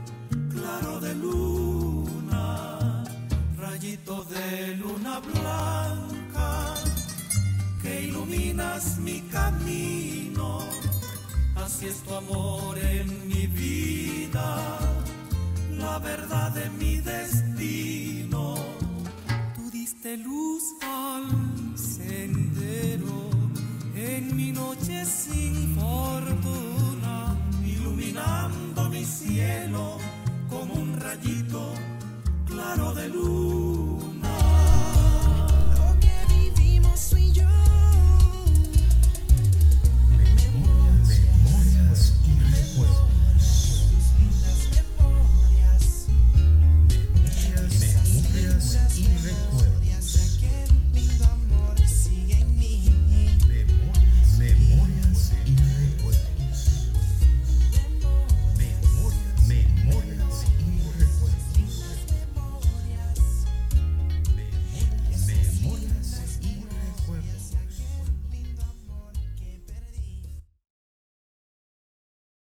luna 4.76 5.20
blanca, 5.20 6.74
que 7.82 8.02
iluminas 8.02 8.98
mi 8.98 9.20
camino. 9.22 10.60
Así 11.56 11.86
es 11.86 12.02
tu 12.04 12.14
amor 12.14 12.78
en 12.78 13.26
mi 13.26 13.46
vida, 13.46 14.78
la 15.70 15.98
verdad 15.98 16.52
de 16.52 16.70
mi 16.70 16.96
destino. 16.98 18.54
Tú 19.56 19.70
diste 19.70 20.16
luz 20.18 20.62
al 20.82 21.26
sendero 21.76 23.30
en 23.96 24.36
mi 24.36 24.52
noche 24.52 25.04
sin 25.04 25.74
fortuna, 25.76 27.36
iluminando 27.64 28.88
mi 28.88 29.04
cielo 29.04 29.98
como 30.48 30.74
un 30.74 31.00
rayito 31.00 31.72
claro 32.46 32.94
de 32.94 33.08
luz. 33.08 34.13
Memorias 41.04 42.12
y 42.26 42.38
recuerdos. 42.40 43.03